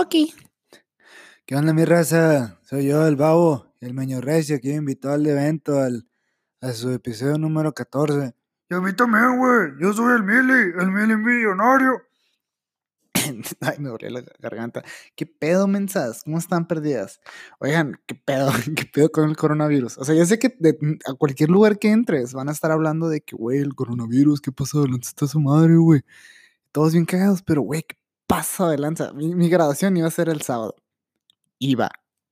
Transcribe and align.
aquí. 0.00 0.34
¿Qué 1.46 1.56
onda, 1.56 1.72
mi 1.72 1.84
raza? 1.84 2.58
Soy 2.62 2.86
yo, 2.86 3.06
el 3.06 3.16
babo, 3.16 3.74
el 3.80 3.94
meño 3.94 4.20
recio, 4.20 4.60
que 4.60 4.74
invitó 4.74 5.10
al 5.10 5.26
evento, 5.26 5.78
al, 5.78 6.06
a 6.60 6.72
su 6.72 6.90
episodio 6.90 7.38
número 7.38 7.72
14. 7.72 8.34
Y 8.70 8.74
a 8.74 8.80
mí 8.80 8.92
también, 8.94 9.38
güey. 9.38 9.72
Yo 9.80 9.92
soy 9.92 10.16
el 10.16 10.22
Mili, 10.22 10.72
el 10.78 10.90
Mili 10.90 11.16
millonario. 11.16 12.02
Ay, 13.60 13.78
me 13.78 13.90
duele 13.90 14.10
la 14.10 14.22
garganta. 14.38 14.82
¿Qué 15.14 15.26
pedo, 15.26 15.66
mensas? 15.66 16.22
¿Cómo 16.24 16.38
están 16.38 16.66
perdidas? 16.66 17.20
Oigan, 17.58 18.00
¿qué 18.06 18.14
pedo? 18.14 18.50
¿Qué 18.76 18.86
pedo 18.86 19.10
con 19.10 19.28
el 19.28 19.36
coronavirus? 19.36 19.98
O 19.98 20.04
sea, 20.04 20.14
ya 20.14 20.24
sé 20.26 20.38
que 20.38 20.56
a 21.06 21.14
cualquier 21.14 21.50
lugar 21.50 21.78
que 21.78 21.90
entres 21.90 22.32
van 22.32 22.48
a 22.48 22.52
estar 22.52 22.70
hablando 22.70 23.08
de 23.08 23.20
que, 23.20 23.36
güey, 23.36 23.58
el 23.58 23.74
coronavirus, 23.74 24.40
¿qué 24.40 24.52
pasó? 24.52 24.80
¿Dónde 24.80 24.98
está 25.02 25.26
su 25.26 25.40
madre, 25.40 25.76
güey? 25.76 26.02
Todos 26.72 26.92
bien 26.92 27.04
cagados, 27.04 27.42
pero, 27.42 27.62
güey, 27.62 27.82
¿qué 27.82 27.96
pasa 28.26 28.68
de 28.68 28.78
lanza? 28.78 29.12
Mi, 29.12 29.48
graduación 29.48 29.96
iba 29.96 30.08
a 30.08 30.10
ser 30.10 30.28
el 30.28 30.42
sábado. 30.42 30.76
Iba. 31.58 31.90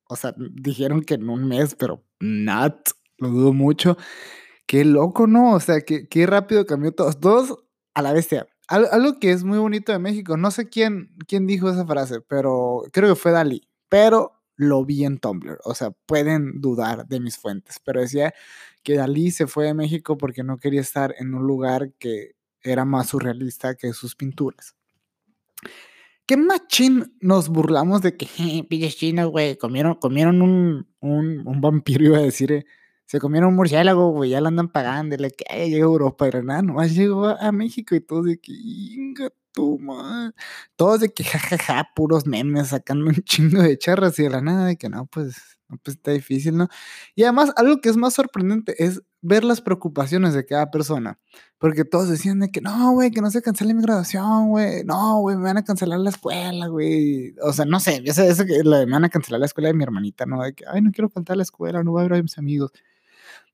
O 0.09 0.17
sea, 0.17 0.35
dijeron 0.37 1.03
que 1.03 1.15
en 1.15 1.29
un 1.29 1.47
mes, 1.47 1.75
pero 1.75 2.05
not. 2.21 2.91
Lo 3.19 3.29
dudo 3.29 3.53
mucho. 3.53 3.97
Qué 4.67 4.85
loco, 4.85 5.27
¿no? 5.27 5.55
O 5.55 5.61
sea, 5.61 5.81
qué, 5.81 6.09
qué 6.09 6.27
rápido 6.27 6.67
cambió 6.67 6.93
todos. 6.93 7.21
Todos 7.21 7.65
a 7.95 8.03
la 8.03 8.13
bestia 8.13 8.49
algo 8.69 9.19
que 9.19 9.33
es 9.33 9.45
muy 9.45 9.59
bonito 9.59 9.93
de 9.93 9.99
México, 9.99 10.37
no 10.37 10.51
sé 10.51 10.69
quién, 10.69 11.11
quién 11.27 11.47
dijo 11.47 11.71
esa 11.71 11.87
frase, 11.87 12.21
pero 12.21 12.85
creo 12.93 13.11
que 13.11 13.21
fue 13.21 13.33
Dalí, 13.33 13.69
pero 13.89 14.41
lo 14.57 14.85
vi 14.85 15.05
en 15.05 15.19
Tumblr, 15.19 15.59
o 15.65 15.75
sea, 15.75 15.91
pueden 16.07 16.61
dudar 16.61 17.07
de 17.07 17.21
mis 17.21 17.39
fuentes, 17.39 17.81
pero 17.85 18.01
decía 18.01 18.33
que 18.83 18.97
Dalí 18.97 19.31
se 19.31 19.47
fue 19.47 19.67
de 19.67 19.75
México 19.75 20.17
porque 20.17 20.43
no 20.43 20.59
quería 20.59 20.81
estar 20.81 21.15
en 21.19 21.35
un 21.35 21.47
lugar 21.47 21.93
que 21.99 22.35
era 22.63 22.85
más 22.85 23.09
surrealista 23.09 23.75
que 23.75 23.93
sus 23.93 24.15
pinturas. 24.15 24.75
¿Qué 26.27 26.37
machín 26.37 27.17
nos 27.21 27.49
burlamos 27.49 28.01
de 28.01 28.17
que, 28.17 28.27
pilles 28.69 28.97
chinos, 28.97 29.31
güey, 29.31 29.57
comieron, 29.57 29.97
comieron 29.97 30.41
un, 30.43 30.89
un, 31.01 31.61
vampiro, 31.61 32.05
iba 32.05 32.19
a 32.19 32.23
decir, 32.23 32.53
eh, 32.53 32.65
se 33.07 33.19
comieron 33.19 33.51
un 33.51 33.57
murciélago, 33.57 34.11
güey, 34.13 34.31
ya 34.31 34.41
lo 34.41 34.49
andan 34.49 34.69
pagando, 34.69 35.17
le 35.17 35.31
que 35.33 35.45
llegó 35.69 35.91
a 35.91 35.93
Europa, 35.93 36.25
pero 36.27 36.43
nada, 36.43 36.63
nomás 36.63 36.95
llegó 36.95 37.27
a, 37.27 37.53
México 37.53 37.95
y 37.95 38.01
todo 38.01 38.23
de 38.23 38.39
que, 38.39 38.53
inga 38.53 39.31
tu 39.53 39.79
madre. 39.79 40.35
Todos 40.77 41.01
de 41.01 41.13
que, 41.13 41.25
jajaja, 41.25 41.91
puros 41.95 42.27
memes, 42.27 42.69
sacando 42.69 43.07
un 43.07 43.17
chingo 43.25 43.61
de 43.63 43.77
charras 43.79 44.19
y 44.19 44.23
de 44.23 44.31
la 44.31 44.41
nada, 44.41 44.67
de 44.67 44.77
que 44.77 44.89
no, 44.89 45.07
pues, 45.07 45.52
pues 45.79 45.97
está 45.97 46.11
difícil, 46.11 46.57
¿no? 46.57 46.69
Y 47.15 47.23
además, 47.25 47.53
algo 47.57 47.81
que 47.81 47.89
es 47.89 47.97
más 47.97 48.15
sorprendente 48.15 48.75
es 48.83 49.03
ver 49.21 49.45
las 49.45 49.61
preocupaciones 49.61 50.35
de 50.35 50.45
cada 50.45 50.71
persona. 50.71 51.19
Porque 51.59 51.85
todos 51.85 52.09
decían 52.09 52.41
de 52.41 52.51
que 52.51 52.61
no, 52.61 52.93
güey, 52.93 53.11
que 53.11 53.21
no 53.21 53.31
se 53.31 53.41
cancele 53.41 53.75
mi 53.75 53.83
graduación, 53.83 54.49
güey. 54.49 54.85
No, 54.85 55.21
güey, 55.21 55.37
me 55.37 55.45
van 55.45 55.59
a 55.59 55.65
cancelar 55.65 56.01
la 56.01 56.11
escuela, 56.11 56.67
güey. 56.67 57.35
O 57.43 57.53
sea, 57.53 57.65
no 57.65 57.81
sé, 57.81 58.03
eso, 58.05 58.23
eso 58.23 58.45
que 58.45 58.63
me 58.65 58.85
van 58.87 59.05
a 59.05 59.09
cancelar 59.09 59.41
la 59.41 59.47
escuela 59.47 59.69
de 59.69 59.75
mi 59.75 59.85
hermanita, 59.85 60.27
¿no? 60.27 60.43
De 60.43 60.55
que, 60.55 60.65
ay, 60.67 60.83
no 60.83 60.91
quiero 60.91 61.09
faltar 61.09 61.35
a 61.35 61.37
la 61.37 61.45
escuela, 61.45 61.83
no 61.85 61.93
voy 61.93 62.01
a 62.01 62.09
ver 62.09 62.19
a 62.19 62.23
mis 62.23 62.39
amigos. 62.39 62.73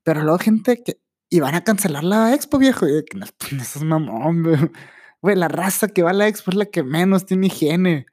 Pero 0.03 0.23
luego 0.23 0.39
gente 0.39 0.83
que 0.83 1.01
iban 1.31 1.55
a 1.55 1.65
cancelar 1.65 2.05
la 2.05 2.35
expo, 2.35 2.59
viejo. 2.59 2.89
Y 2.89 3.05
que 3.05 3.19
no, 3.19 3.27
pues, 3.39 3.77
es 3.77 3.83
mamón, 3.83 4.43
güey. 5.23 5.37
la 5.37 5.49
raza 5.49 5.89
que 5.89 6.03
va 6.03 6.11
a 6.11 6.15
la 6.15 6.29
expo 6.29 6.51
es 6.51 6.57
la 6.57 6.67
que 6.67 6.83
menos 6.83 7.27
tiene 7.27 7.49
higiene. 7.49 8.07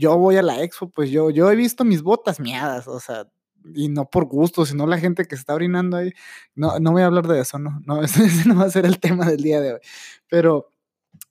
Yo 0.00 0.16
voy 0.16 0.36
a 0.36 0.42
la 0.42 0.62
expo, 0.62 0.88
pues 0.88 1.10
yo, 1.10 1.28
yo 1.28 1.50
he 1.50 1.56
visto 1.56 1.84
mis 1.84 2.02
botas 2.02 2.40
miadas, 2.40 2.88
o 2.88 2.98
sea, 3.00 3.26
y 3.74 3.90
no 3.90 4.08
por 4.08 4.24
gusto, 4.24 4.64
sino 4.64 4.86
la 4.86 4.98
gente 4.98 5.26
que 5.26 5.34
está 5.34 5.54
orinando 5.54 5.98
ahí. 5.98 6.12
No, 6.54 6.78
no 6.80 6.92
voy 6.92 7.02
a 7.02 7.06
hablar 7.06 7.26
de 7.26 7.40
eso, 7.40 7.58
no, 7.58 7.82
no, 7.84 8.02
ese, 8.02 8.48
no 8.48 8.56
va 8.56 8.64
a 8.64 8.70
ser 8.70 8.86
el 8.86 8.98
tema 8.98 9.26
del 9.26 9.42
día 9.42 9.60
de 9.60 9.74
hoy. 9.74 9.80
Pero 10.28 10.70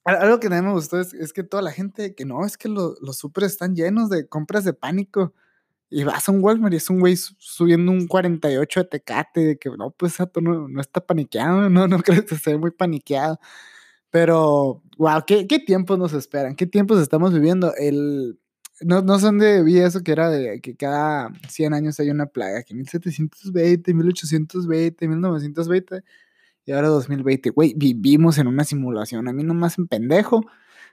algo 0.04 0.40
que 0.40 0.50
también 0.50 0.66
me 0.66 0.74
gustó 0.74 1.00
es, 1.00 1.34
que 1.34 1.44
toda 1.44 1.64
la 1.64 1.72
gente, 1.72 2.14
que 2.14 2.26
no, 2.26 2.46
es 2.46 2.58
que 2.58 2.70
los 2.70 3.18
super 3.18 3.44
están 3.44 3.76
llenos 3.76 4.10
de 4.10 4.28
compras 4.28 4.64
de 4.64 4.74
pánico. 4.74 5.34
Y 5.92 6.04
vas 6.04 6.30
a 6.30 6.32
un 6.32 6.44
Walmart 6.44 6.72
y 6.74 6.78
es 6.78 6.90
un 6.92 7.00
güey 7.00 7.16
subiendo 7.18 7.92
un 7.92 8.06
48 8.08 8.82
de 8.82 8.86
Tecate, 8.86 9.40
de 9.42 9.58
que 9.58 9.72
no, 9.72 9.90
pues 9.90 10.18
no, 10.40 10.68
no 10.68 10.82
está 10.82 11.02
paniqueado, 11.04 11.68
no, 11.68 11.88
no 11.88 11.98
creo 12.04 12.24
que 12.26 12.36
esté 12.36 12.58
muy 12.58 12.70
paniqueado. 12.70 13.40
Pero, 14.12 14.84
wow, 14.98 15.24
¿qué, 15.26 15.48
qué 15.48 15.60
tiempos 15.60 15.98
nos 15.98 16.14
esperan? 16.14 16.56
¿Qué 16.56 16.68
tiempos 16.68 17.00
estamos 17.02 17.34
viviendo? 17.34 17.74
El, 17.76 18.40
no, 18.86 19.02
no 19.02 19.20
sé 19.20 19.26
dónde 19.26 19.64
vi 19.64 19.80
eso, 19.80 20.02
que 20.04 20.12
era 20.12 20.30
de 20.30 20.62
que 20.62 20.76
cada 20.76 21.32
100 21.48 21.74
años 21.74 22.00
hay 22.00 22.10
una 22.10 22.28
plaga, 22.28 22.64
que 22.64 22.74
1720, 22.74 23.94
1820, 23.94 25.08
1920 25.08 26.04
y 26.66 26.72
ahora 26.72 26.90
2020. 26.90 27.50
Güey, 27.52 27.74
vivimos 27.76 28.38
en 28.38 28.48
una 28.48 28.64
simulación. 28.64 29.28
A 29.28 29.34
mí 29.34 29.44
nomás 29.44 29.78
en 29.78 29.88
pendejo 29.88 30.46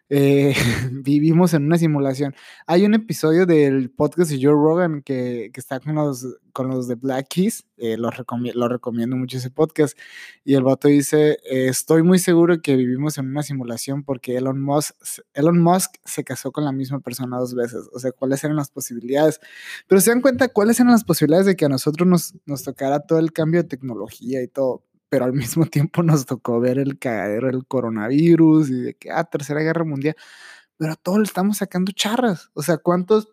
eh, 0.08 0.54
vivimos 0.92 1.54
en 1.54 1.64
una 1.64 1.78
simulación. 1.78 2.34
Hay 2.66 2.84
un 2.84 2.94
episodio 2.94 3.46
del 3.46 3.90
podcast 3.90 4.30
de 4.30 4.38
Joe 4.40 4.52
Rogan 4.52 5.02
que, 5.02 5.50
que 5.52 5.60
está 5.60 5.80
con 5.80 5.94
los, 5.96 6.24
con 6.52 6.68
los 6.68 6.86
de 6.86 6.94
Black 6.94 7.26
Keys, 7.28 7.66
eh, 7.76 7.96
lo, 7.96 8.10
lo, 8.54 8.68
recomiendo 8.68 9.16
mucho 9.16 9.38
ese 9.38 9.50
podcast, 9.50 9.98
y 10.44 10.54
el 10.54 10.62
vato 10.62 10.88
dice, 10.88 11.38
eh, 11.50 11.68
estoy 11.68 12.02
muy 12.02 12.18
seguro 12.18 12.62
que 12.62 12.76
vivimos 12.76 13.18
en 13.18 13.28
una 13.28 13.42
simulación 13.42 14.04
porque 14.04 14.36
Elon 14.36 14.60
Musk, 14.60 14.94
Elon 15.34 15.60
Musk 15.60 15.96
se 16.04 16.24
casó 16.24 16.52
con 16.52 16.64
la 16.64 16.72
misma 16.72 17.00
persona 17.00 17.38
dos 17.38 17.54
veces, 17.54 17.88
o 17.92 17.98
sea, 17.98 18.12
¿cuáles 18.12 18.42
eran 18.44 18.56
las 18.56 18.70
posibilidades? 18.70 19.40
Pero 19.88 20.00
se 20.00 20.10
dan 20.10 20.20
cuenta 20.20 20.48
cuáles 20.48 20.78
eran 20.80 20.92
las 20.92 21.04
posibilidades 21.04 21.46
de 21.46 21.56
que 21.56 21.64
a 21.64 21.68
nosotros 21.68 22.06
nos, 22.06 22.34
nos 22.46 22.62
tocara 22.62 23.00
todo 23.00 23.18
el 23.18 23.32
cambio 23.32 23.62
de 23.62 23.68
tecnología 23.68 24.42
y 24.42 24.48
todo 24.48 24.82
pero 25.16 25.24
al 25.24 25.32
mismo 25.32 25.64
tiempo 25.64 26.02
nos 26.02 26.26
tocó 26.26 26.60
ver 26.60 26.78
el 26.78 26.98
cagadero 26.98 27.46
del 27.46 27.66
coronavirus 27.66 28.68
y 28.68 28.80
de 28.82 28.94
que, 28.96 29.10
ah, 29.10 29.24
tercera 29.24 29.62
guerra 29.62 29.82
mundial, 29.82 30.14
pero 30.76 30.92
a 30.92 30.96
todos 30.96 31.16
le 31.16 31.24
estamos 31.24 31.56
sacando 31.56 31.90
charras. 31.92 32.50
O 32.52 32.62
sea, 32.62 32.76
¿cuántos? 32.76 33.30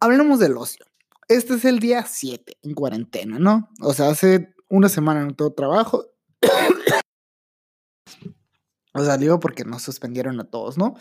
Hablemos 0.00 0.40
del 0.40 0.56
ocio. 0.56 0.84
Este 1.28 1.54
es 1.54 1.64
el 1.64 1.78
día 1.78 2.04
7 2.04 2.56
en 2.62 2.74
cuarentena, 2.74 3.38
¿no? 3.38 3.68
O 3.80 3.94
sea, 3.94 4.08
hace 4.08 4.52
una 4.68 4.88
semana 4.88 5.24
no 5.24 5.36
tengo 5.36 5.52
trabajo. 5.52 6.06
o 8.92 9.04
sea, 9.04 9.16
digo 9.18 9.38
porque 9.38 9.64
nos 9.64 9.82
suspendieron 9.82 10.40
a 10.40 10.50
todos, 10.50 10.76
¿no? 10.76 10.96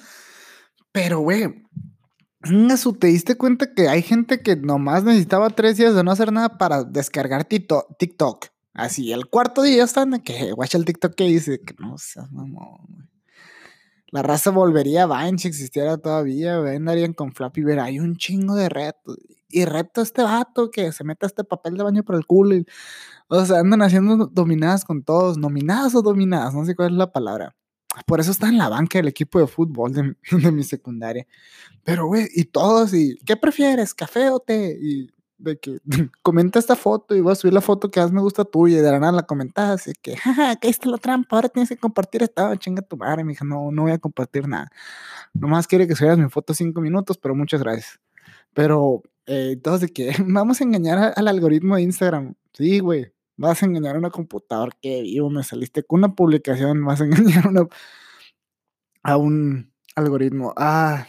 Pero, 0.92 1.22
güey, 1.22 1.66
te 3.00 3.08
diste 3.08 3.36
cuenta 3.36 3.74
que 3.74 3.88
hay 3.88 4.04
gente 4.04 4.44
que 4.44 4.58
nomás 4.58 5.04
necesitaba 5.04 5.50
tres 5.50 5.78
días 5.78 5.96
de 5.96 6.04
no 6.04 6.12
hacer 6.12 6.32
nada 6.32 6.60
para 6.60 6.84
descargar 6.84 7.46
TikTok. 7.46 8.59
Así, 8.80 9.12
el 9.12 9.28
cuarto 9.28 9.62
día 9.62 9.84
están 9.84 10.22
que 10.22 10.54
watch 10.54 10.74
el 10.76 10.86
TikTok 10.86 11.14
que 11.14 11.26
dice 11.26 11.60
que 11.60 11.76
no 11.80 11.98
seas 11.98 12.32
mamón, 12.32 13.10
La 14.08 14.24
raza 14.24 14.52
volvería 14.52 15.04
a 15.04 15.08
Vine 15.26 15.38
si 15.38 15.50
existiera 15.50 15.98
todavía, 15.98 16.60
vendarían 16.60 17.12
con 17.12 17.34
Flappy 17.34 17.62
ver, 17.62 17.82
hay 17.82 18.00
un 18.00 18.16
chingo 18.16 18.56
de 18.56 18.70
retos. 18.70 19.18
Y 19.50 19.66
reto 19.66 20.00
a 20.00 20.04
este 20.04 20.24
vato 20.24 20.72
que 20.72 20.94
se 20.94 21.04
meta 21.04 21.26
este 21.26 21.44
papel 21.44 21.76
de 21.76 21.84
baño 21.84 22.04
por 22.04 22.16
el 22.16 22.26
culo. 22.26 22.56
o 23.28 23.46
sea, 23.46 23.60
andan 23.60 23.82
haciendo 23.82 24.28
dominadas 24.28 24.86
con 24.86 25.04
todos, 25.04 25.38
nominadas 25.38 25.94
o 25.96 26.02
dominadas, 26.02 26.54
no 26.54 26.64
sé 26.64 26.74
cuál 26.76 26.92
es 26.92 26.98
la 26.98 27.12
palabra. 27.12 27.56
Por 28.08 28.22
eso 28.22 28.32
está 28.32 28.48
en 28.48 28.58
la 28.58 28.70
banca 28.70 29.00
del 29.00 29.10
equipo 29.10 29.40
de 29.40 29.48
fútbol 29.48 29.92
de, 29.94 30.16
de 30.32 30.52
mi 30.54 30.64
secundaria. 30.64 31.28
Pero, 31.84 32.08
güey, 32.08 32.30
y 32.34 32.46
todos, 32.46 32.94
y 32.94 33.18
¿qué 33.26 33.36
prefieres, 33.36 33.94
café 33.94 34.30
o 34.30 34.40
té? 34.40 34.78
Y 34.82 35.10
de 35.40 35.58
que 35.58 35.80
comenta 36.22 36.60
esta 36.60 36.76
foto 36.76 37.16
y 37.16 37.22
voy 37.22 37.32
a 37.32 37.36
subir 37.36 37.54
la 37.54 37.62
foto 37.62 37.90
que 37.90 38.00
más 38.00 38.12
me 38.12 38.22
gusta 38.22 38.46
tuya 38.46 38.78
y 38.78 38.82
de 38.82 38.92
la 38.92 39.00
nada 39.00 39.12
la 39.14 39.24
comentas 39.24 39.88
y 39.88 39.94
que, 39.94 40.18
jaja, 40.18 40.52
acá 40.52 40.68
está 40.68 40.90
la 40.90 40.98
trampa, 40.98 41.36
ahora 41.38 41.50
tienes 41.50 41.70
que 41.70 41.78
compartir 41.78 42.22
esta, 42.24 42.56
chinga 42.58 42.82
tu 42.82 42.98
madre, 42.98 43.24
me 43.24 43.32
dijo, 43.32 43.46
no, 43.46 43.72
no 43.72 43.84
voy 43.84 43.92
a 43.92 43.98
compartir 43.98 44.48
nada. 44.48 44.70
Nomás 45.34 45.68
quiere 45.68 45.88
que 45.88 45.96
subas 45.96 46.18
mi 46.18 46.30
foto 46.30 46.54
cinco 46.54 46.82
minutos, 46.82 47.18
pero 47.18 47.36
muchas 47.36 47.64
gracias. 47.64 48.00
Pero, 48.54 49.04
eh, 49.26 49.58
todos 49.64 49.82
de 49.82 49.90
que 49.90 50.14
vamos 50.26 50.62
a 50.62 50.64
engañar 50.64 51.14
al 51.16 51.28
algoritmo 51.28 51.76
de 51.76 51.84
Instagram. 51.84 52.36
Sí, 52.54 52.80
güey, 52.80 53.14
vas 53.38 53.64
a 53.64 53.66
engañar 53.66 53.96
a 53.96 54.00
una 54.00 54.10
computadora 54.10 54.76
que 54.82 55.02
vivo, 55.02 55.30
me 55.30 55.44
saliste 55.44 55.84
con 55.84 56.00
una 56.00 56.14
publicación, 56.14 56.84
vas 56.86 57.02
a 57.02 57.06
engañar 57.06 57.48
una, 57.48 57.68
a 59.04 59.18
un 59.18 59.72
algoritmo. 59.96 60.54
Ah, 60.58 61.08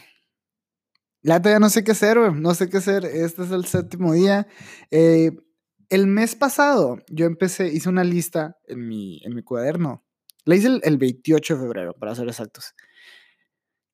la 1.21 1.41
ya 1.41 1.59
no 1.59 1.69
sé 1.69 1.83
qué 1.83 1.91
hacer. 1.91 2.17
No 2.33 2.53
sé 2.53 2.69
qué 2.69 2.77
hacer. 2.77 3.05
Este 3.05 3.43
es 3.43 3.51
el 3.51 3.65
séptimo 3.65 4.13
día. 4.13 4.47
Eh, 4.89 5.31
el 5.89 6.07
mes 6.07 6.35
pasado 6.35 6.99
yo 7.09 7.25
empecé, 7.25 7.67
hice 7.67 7.89
una 7.89 8.03
lista 8.03 8.57
en 8.67 8.87
mi, 8.87 9.21
en 9.23 9.35
mi 9.35 9.43
cuaderno. 9.43 10.03
La 10.45 10.55
hice 10.55 10.79
el, 10.81 10.97
28 10.97 11.55
de 11.55 11.59
febrero, 11.59 11.93
para 11.93 12.15
ser 12.15 12.27
exactos. 12.27 12.73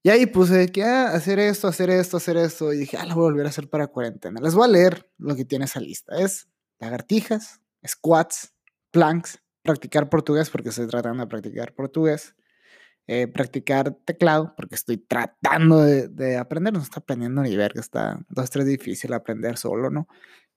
Y 0.04 0.10
ahí 0.10 0.28
puse 0.28 0.72
que 0.72 0.84
ah, 0.84 1.08
hacer 1.08 1.40
esto, 1.40 1.68
hacer 1.68 1.90
esto, 1.90 2.18
hacer 2.18 2.38
esto. 2.38 2.72
Y 2.72 2.78
dije, 2.78 2.98
ah, 2.98 3.06
la 3.06 3.16
voy 3.16 3.24
a 3.24 3.32
volver 3.32 3.46
a 3.46 3.50
hacer 3.50 3.70
para 3.70 3.88
cuarentena. 3.88 4.40
Les 4.40 4.54
voy 4.54 4.66
a 4.66 4.72
leer 4.72 5.12
lo 5.18 5.36
que 5.36 5.44
tiene 5.44 5.66
esa 5.66 5.82
lista. 5.82 6.16
Es 6.18 6.48
lagartijas, 6.80 7.62
squats, 7.86 8.54
planks, 8.92 9.40
practicar 9.64 10.10
portugués, 10.10 10.50
porque 10.50 10.70
estoy 10.70 10.88
tratando 10.88 11.24
de 11.24 11.28
practicar 11.28 11.74
portugués, 11.74 12.36
eh, 13.08 13.28
practicar 13.28 13.96
teclado, 14.04 14.54
porque 14.58 14.76
estoy 14.76 14.98
tratando 14.98 15.82
de, 15.82 16.38
aprender, 16.38 16.74
no 16.74 16.80
está 16.80 17.00
aprendiendo 17.00 17.42
ni 17.42 17.56
verga, 17.56 17.80
está 17.80 18.20
dos, 18.28 18.50
tres 18.50 18.66
difícil 18.66 19.14
aprender 19.14 19.58
solo, 19.58 19.90
¿no? 19.90 20.10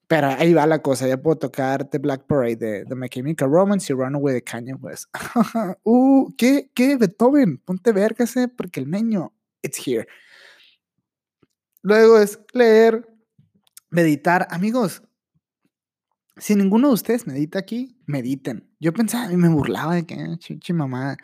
Pero 0.08 0.26
ahí 0.26 0.52
va 0.52 0.66
la 0.66 0.82
cosa, 0.82 1.06
ya 1.06 1.22
puedo 1.22 1.38
tocar 1.38 1.88
The 1.88 1.98
Black 1.98 2.26
Parade 2.26 2.56
de, 2.56 2.84
de 2.84 2.94
My 2.96 3.08
Chemical 3.08 3.48
Romance 3.48 3.92
y 3.92 3.96
Runaway 3.96 4.34
de 4.34 4.42
Kanye 4.42 4.74
West. 4.74 5.04
uh, 5.84 6.34
¿qué, 6.36 6.72
¿Qué, 6.74 6.96
Beethoven? 6.96 7.58
Ponte 7.58 7.92
verga 7.92 8.24
ese, 8.24 8.48
porque 8.48 8.80
el 8.80 8.86
meño, 8.86 9.32
it's 9.62 9.78
here. 9.86 10.08
Luego 11.82 12.18
es 12.18 12.40
leer, 12.52 13.08
meditar. 13.90 14.48
Amigos, 14.50 15.04
si 16.36 16.56
ninguno 16.56 16.88
de 16.88 16.94
ustedes 16.94 17.28
medita 17.28 17.60
aquí, 17.60 17.96
mediten. 18.06 18.68
Yo 18.80 18.92
pensaba 18.92 19.32
y 19.32 19.36
me 19.36 19.48
burlaba 19.48 19.94
de 19.94 20.04
que, 20.04 20.14
"Ah, 20.14 20.36
chichi 20.36 20.72
mamá. 20.72 21.16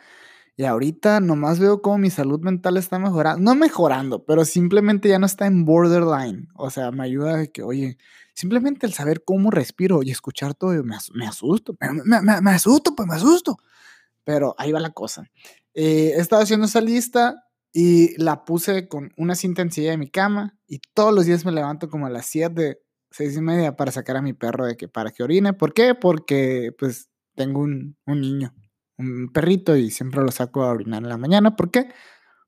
Y 0.57 0.65
ahorita 0.65 1.19
nomás 1.19 1.59
veo 1.59 1.81
cómo 1.83 1.99
mi 1.99 2.09
salud 2.09 2.39
mental 2.41 2.77
está 2.77 2.97
mejorando. 2.99 3.41
No 3.43 3.55
mejorando, 3.55 4.25
pero 4.25 4.43
simplemente 4.43 5.07
ya 5.09 5.19
no 5.19 5.27
está 5.27 5.45
en 5.45 5.65
borderline. 5.65 6.47
O 6.55 6.71
sea, 6.71 6.91
me 6.91 7.03
ayuda 7.03 7.37
de 7.37 7.51
que, 7.51 7.61
oye, 7.63 7.97
simplemente 8.33 8.87
el 8.87 8.93
saber 8.93 9.23
cómo 9.23 9.51
respiro 9.51 10.01
y 10.03 10.09
escuchar 10.11 10.55
todo, 10.55 10.83
me, 10.83 10.95
as- 10.95 11.11
me 11.13 11.27
asusto. 11.27 11.75
Me, 12.05 12.51
asusto, 12.51 12.95
pues 12.95 13.07
me 13.07 13.15
asusto. 13.15 13.57
Pero 14.23 14.55
ahí 14.57 14.71
va 14.71 14.79
la 14.79 14.91
cosa. 14.91 15.29
Eh, 15.73 16.13
he 16.15 16.19
estado 16.19 16.41
haciendo 16.43 16.65
esa 16.65 16.81
lista 16.81 17.43
y 17.73 18.21
la 18.21 18.45
puse 18.45 18.87
con 18.87 19.11
una 19.17 19.35
cinta 19.35 19.61
en 19.61 19.71
silla 19.71 19.91
de 19.91 19.97
mi 19.97 20.09
cama 20.09 20.57
y 20.67 20.79
todos 20.93 21.13
los 21.13 21.25
días 21.25 21.45
me 21.45 21.51
levanto 21.51 21.89
como 21.89 22.07
a 22.07 22.09
las 22.09 22.25
7, 22.25 22.79
6 23.11 23.37
y 23.37 23.41
media 23.41 23.75
para 23.75 23.91
sacar 23.91 24.17
a 24.17 24.21
mi 24.21 24.33
perro 24.33 24.65
de 24.65 24.75
que 24.77 24.87
para 24.87 25.11
que 25.11 25.23
orine. 25.23 25.53
¿Por 25.53 25.73
qué? 25.73 25.95
Porque 25.95 26.71
pues 26.77 27.09
tengo 27.35 27.61
un, 27.61 27.97
un 28.05 28.21
niño, 28.21 28.53
un 28.97 29.29
perrito 29.31 29.75
y 29.75 29.91
siempre 29.91 30.21
lo 30.21 30.31
saco 30.31 30.63
a 30.63 30.71
orinar 30.71 31.03
en 31.03 31.09
la 31.09 31.17
mañana. 31.17 31.55
¿Por 31.55 31.71
qué? 31.71 31.89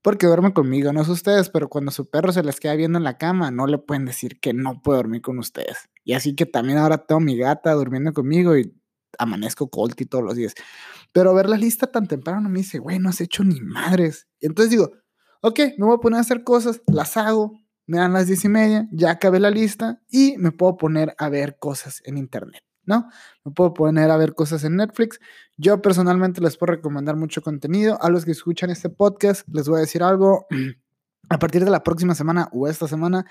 Porque 0.01 0.27
duerme 0.27 0.53
conmigo, 0.53 0.93
no 0.93 1.01
es 1.01 1.09
ustedes, 1.09 1.49
pero 1.49 1.69
cuando 1.69 1.91
su 1.91 2.09
perro 2.09 2.31
se 2.31 2.43
les 2.43 2.59
queda 2.59 2.75
viendo 2.75 2.97
en 2.97 3.03
la 3.03 3.17
cama, 3.17 3.51
no 3.51 3.67
le 3.67 3.77
pueden 3.77 4.05
decir 4.05 4.39
que 4.39 4.53
no 4.53 4.81
puede 4.81 4.97
dormir 4.97 5.21
con 5.21 5.39
ustedes. 5.39 5.89
Y 6.03 6.13
así 6.13 6.35
que 6.35 6.45
también 6.45 6.77
ahora 6.77 7.05
tengo 7.05 7.19
mi 7.19 7.37
gata 7.37 7.73
durmiendo 7.73 8.13
conmigo 8.13 8.57
y 8.57 8.73
amanezco 9.17 9.69
colty 9.69 10.05
todos 10.05 10.23
los 10.23 10.35
días. 10.35 10.53
Pero 11.11 11.33
ver 11.33 11.49
la 11.49 11.57
lista 11.57 11.87
tan 11.87 12.07
temprano 12.07 12.49
me 12.49 12.59
dice, 12.59 12.79
güey, 12.79 12.99
no 12.99 13.09
has 13.09 13.21
hecho 13.21 13.43
ni 13.43 13.59
madres. 13.59 14.27
Y 14.39 14.45
entonces 14.45 14.71
digo, 14.71 14.91
ok, 15.41 15.59
me 15.77 15.85
voy 15.85 15.95
a 15.95 15.99
poner 15.99 16.17
a 16.19 16.21
hacer 16.21 16.43
cosas, 16.43 16.81
las 16.87 17.17
hago, 17.17 17.59
me 17.85 17.97
dan 17.97 18.13
las 18.13 18.27
diez 18.27 18.45
y 18.45 18.49
media, 18.49 18.87
ya 18.91 19.11
acabé 19.11 19.39
la 19.39 19.49
lista 19.49 20.01
y 20.09 20.37
me 20.37 20.51
puedo 20.51 20.77
poner 20.77 21.15
a 21.17 21.29
ver 21.29 21.57
cosas 21.59 22.01
en 22.05 22.17
internet, 22.17 22.63
¿no? 22.89 23.07
Me 23.45 23.53
puedo 23.53 23.73
poner 23.73 24.09
a 24.11 24.17
ver 24.17 24.33
cosas 24.33 24.65
en 24.65 24.75
Netflix. 24.75 25.19
Yo 25.57 25.81
personalmente 25.81 26.41
les 26.41 26.57
puedo 26.57 26.73
recomendar 26.73 27.15
mucho 27.15 27.41
contenido. 27.41 28.01
A 28.01 28.09
los 28.09 28.25
que 28.25 28.31
escuchan 28.31 28.71
este 28.71 28.89
podcast, 28.89 29.47
les 29.53 29.69
voy 29.69 29.77
a 29.77 29.81
decir 29.81 30.03
algo. 30.03 30.47
A 31.31 31.37
partir 31.37 31.63
de 31.63 31.69
la 31.69 31.83
próxima 31.83 32.15
semana 32.15 32.49
o 32.51 32.67
esta 32.67 32.87
semana, 32.87 33.23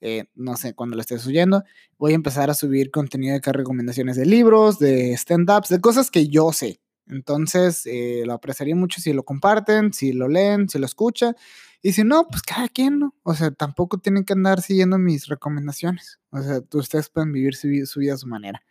eh, 0.00 0.26
no 0.36 0.56
sé 0.56 0.72
cuándo 0.72 0.94
lo 0.94 1.00
estés 1.00 1.26
oyendo, 1.26 1.64
voy 1.98 2.12
a 2.12 2.14
empezar 2.14 2.48
a 2.48 2.54
subir 2.54 2.92
contenido 2.92 3.36
de 3.40 3.52
recomendaciones 3.52 4.14
de 4.14 4.24
libros, 4.24 4.78
de 4.78 5.14
stand-ups, 5.14 5.68
de 5.68 5.80
cosas 5.80 6.12
que 6.12 6.28
yo 6.28 6.52
sé. 6.52 6.80
Entonces, 7.08 7.86
eh, 7.86 8.22
lo 8.24 8.34
apreciaría 8.34 8.76
mucho 8.76 9.00
si 9.00 9.12
lo 9.12 9.24
comparten, 9.24 9.92
si 9.92 10.12
lo 10.12 10.28
leen, 10.28 10.68
si 10.68 10.78
lo 10.78 10.86
escuchan. 10.86 11.34
Y 11.82 11.92
si 11.92 12.04
no, 12.04 12.26
pues 12.28 12.42
cada 12.42 12.68
quien, 12.68 12.98
¿no? 12.98 13.14
O 13.22 13.34
sea, 13.34 13.50
tampoco 13.50 13.98
tienen 13.98 14.24
que 14.24 14.34
andar 14.34 14.60
siguiendo 14.60 14.98
mis 14.98 15.26
recomendaciones. 15.28 16.20
O 16.30 16.42
sea, 16.42 16.60
ustedes 16.74 17.08
pueden 17.08 17.32
vivir 17.32 17.54
su, 17.54 17.68
su 17.86 18.00
vida 18.00 18.14
a 18.14 18.18
su 18.18 18.26
manera. 18.26 18.62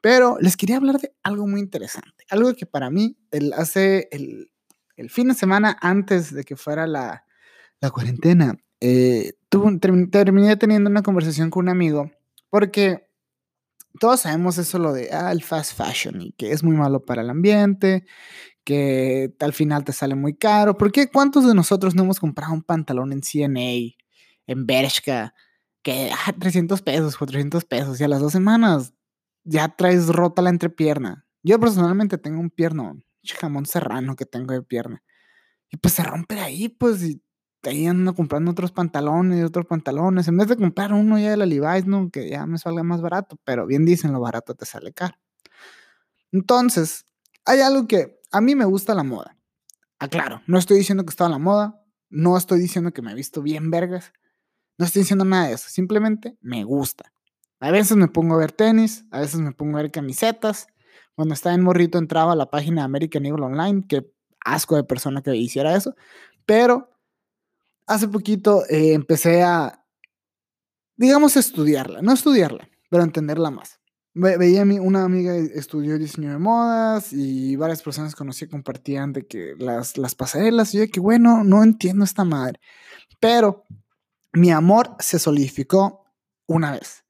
Pero 0.00 0.38
les 0.40 0.56
quería 0.56 0.76
hablar 0.78 0.98
de 1.00 1.14
algo 1.22 1.46
muy 1.46 1.60
interesante. 1.60 2.24
Algo 2.30 2.54
que 2.54 2.66
para 2.66 2.90
mí, 2.90 3.16
hace 3.56 4.08
el, 4.12 4.50
el 4.96 5.10
fin 5.10 5.28
de 5.28 5.34
semana 5.34 5.76
antes 5.80 6.32
de 6.32 6.44
que 6.44 6.56
fuera 6.56 6.86
la, 6.86 7.24
la 7.80 7.90
cuarentena, 7.90 8.56
eh, 8.80 9.34
tuve 9.48 9.70
termin- 9.72 10.10
terminé 10.10 10.56
teniendo 10.56 10.88
una 10.90 11.02
conversación 11.02 11.50
con 11.50 11.64
un 11.66 11.68
amigo 11.70 12.10
porque 12.50 13.08
todos 14.00 14.20
sabemos 14.22 14.58
eso 14.58 14.78
lo 14.78 14.92
de 14.92 15.10
ah, 15.12 15.30
el 15.32 15.42
fast 15.42 15.76
fashion 15.76 16.20
y 16.20 16.32
que 16.32 16.50
es 16.52 16.62
muy 16.64 16.76
malo 16.76 17.04
para 17.04 17.22
el 17.22 17.30
ambiente, 17.30 18.04
que 18.64 19.34
al 19.40 19.52
final 19.52 19.84
te 19.84 19.92
sale 19.92 20.14
muy 20.14 20.34
caro. 20.34 20.76
¿Por 20.76 20.92
qué 20.92 21.08
cuántos 21.10 21.46
de 21.46 21.54
nosotros 21.54 21.94
no 21.94 22.02
hemos 22.04 22.20
comprado 22.20 22.52
un 22.54 22.62
pantalón 22.62 23.12
en 23.12 23.22
CNA, 23.22 23.94
en 24.46 24.66
Bershka, 24.66 25.34
que 25.82 26.10
ah, 26.12 26.32
300 26.38 26.82
pesos, 26.82 27.16
400 27.16 27.64
pesos 27.64 28.00
y 28.00 28.04
a 28.04 28.08
las 28.08 28.20
dos 28.20 28.32
semanas 28.32 28.94
ya 29.44 29.68
traes 29.68 30.08
rota 30.08 30.42
la 30.42 30.50
entrepierna? 30.50 31.26
Yo 31.42 31.60
personalmente 31.60 32.18
tengo 32.18 32.40
un 32.40 32.50
piernón, 32.50 33.04
jamón 33.38 33.66
serrano 33.66 34.16
que 34.16 34.26
tengo 34.26 34.54
de 34.54 34.62
pierna. 34.62 35.02
Y 35.70 35.76
pues 35.76 35.94
se 35.94 36.02
rompe 36.02 36.36
de 36.36 36.40
ahí, 36.42 36.68
pues, 36.68 37.02
y 37.02 37.22
ahí 37.64 37.86
ando 37.86 38.14
comprando 38.14 38.50
otros 38.50 38.72
pantalones 38.72 39.40
y 39.40 39.42
otros 39.42 39.66
pantalones. 39.66 40.28
En 40.28 40.36
vez 40.36 40.48
de 40.48 40.56
comprar 40.56 40.92
uno 40.92 41.18
ya 41.18 41.30
de 41.30 41.36
la 41.36 41.46
Levi's, 41.46 41.86
¿no? 41.86 42.10
Que 42.10 42.30
ya 42.30 42.46
me 42.46 42.58
salga 42.58 42.82
más 42.82 43.02
barato, 43.02 43.38
pero 43.44 43.66
bien 43.66 43.84
dicen, 43.84 44.12
lo 44.12 44.20
barato 44.20 44.54
te 44.54 44.66
sale 44.66 44.92
caro. 44.92 45.16
Entonces, 46.32 47.04
hay 47.44 47.60
algo 47.60 47.86
que 47.86 48.20
a 48.34 48.40
mí 48.40 48.56
me 48.56 48.64
gusta 48.64 48.94
la 48.94 49.04
moda. 49.04 49.36
Aclaro, 50.00 50.42
no 50.48 50.58
estoy 50.58 50.78
diciendo 50.78 51.04
que 51.04 51.10
está 51.10 51.26
a 51.26 51.28
la 51.28 51.38
moda, 51.38 51.80
no 52.10 52.36
estoy 52.36 52.58
diciendo 52.58 52.92
que 52.92 53.00
me 53.00 53.12
he 53.12 53.14
visto 53.14 53.42
bien 53.42 53.70
vergas, 53.70 54.12
no 54.76 54.84
estoy 54.84 55.02
diciendo 55.02 55.24
nada 55.24 55.46
de 55.46 55.54
eso, 55.54 55.68
simplemente 55.68 56.36
me 56.40 56.64
gusta. 56.64 57.12
A 57.60 57.70
veces 57.70 57.96
me 57.96 58.08
pongo 58.08 58.34
a 58.34 58.38
ver 58.38 58.50
tenis, 58.50 59.04
a 59.12 59.20
veces 59.20 59.40
me 59.40 59.52
pongo 59.52 59.78
a 59.78 59.82
ver 59.82 59.92
camisetas. 59.92 60.66
Cuando 61.14 61.32
estaba 61.32 61.54
en 61.54 61.62
morrito 61.62 61.96
entraba 61.96 62.32
a 62.32 62.36
la 62.36 62.50
página 62.50 62.82
de 62.82 62.86
American 62.86 63.24
Eagle 63.24 63.46
Online, 63.46 63.86
que 63.88 64.12
asco 64.44 64.74
de 64.74 64.82
persona 64.82 65.22
que 65.22 65.34
hiciera 65.36 65.76
eso, 65.76 65.94
pero 66.44 66.90
hace 67.86 68.08
poquito 68.08 68.64
eh, 68.68 68.94
empecé 68.94 69.44
a, 69.44 69.86
digamos, 70.96 71.36
estudiarla, 71.36 72.02
no 72.02 72.12
estudiarla, 72.12 72.68
pero 72.90 73.04
entenderla 73.04 73.52
más. 73.52 73.80
Ve- 74.14 74.36
veía 74.36 74.62
a 74.62 74.64
mí, 74.64 74.78
una 74.78 75.04
amiga 75.04 75.34
estudió 75.36 75.98
diseño 75.98 76.30
de 76.30 76.38
modas 76.38 77.12
y 77.12 77.56
varias 77.56 77.82
personas 77.82 78.14
conocí 78.14 78.46
compartían 78.46 79.12
de 79.12 79.26
que 79.26 79.54
las, 79.58 79.98
las 79.98 80.14
pasarelas, 80.14 80.72
y 80.72 80.78
yo 80.78 80.82
de 80.82 80.88
que 80.90 81.00
bueno, 81.00 81.42
no 81.44 81.62
entiendo 81.64 82.04
esta 82.04 82.24
madre, 82.24 82.60
pero 83.20 83.64
mi 84.32 84.50
amor 84.52 84.96
se 85.00 85.18
solidificó 85.18 86.04
una 86.46 86.72
vez. 86.72 87.04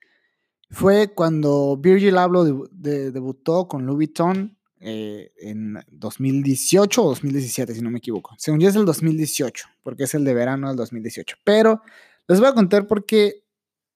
Fue 0.70 1.12
cuando 1.14 1.76
Virgil 1.76 2.16
Abloh 2.18 2.68
de- 2.72 3.10
debutó 3.12 3.68
con 3.68 3.84
Louis 3.86 4.08
Vuitton 4.08 4.56
eh, 4.80 5.30
en 5.38 5.78
2018 5.90 7.02
o 7.02 7.08
2017, 7.10 7.74
si 7.74 7.80
no 7.82 7.90
me 7.90 7.98
equivoco. 7.98 8.34
Según 8.38 8.60
yo 8.60 8.68
es 8.68 8.76
el 8.76 8.84
2018, 8.84 9.66
porque 9.82 10.04
es 10.04 10.14
el 10.14 10.24
de 10.24 10.34
verano 10.34 10.68
del 10.68 10.76
2018. 10.76 11.36
Pero 11.44 11.80
les 12.28 12.40
voy 12.40 12.48
a 12.48 12.54
contar 12.54 12.86
por 12.86 13.06
qué 13.06 13.43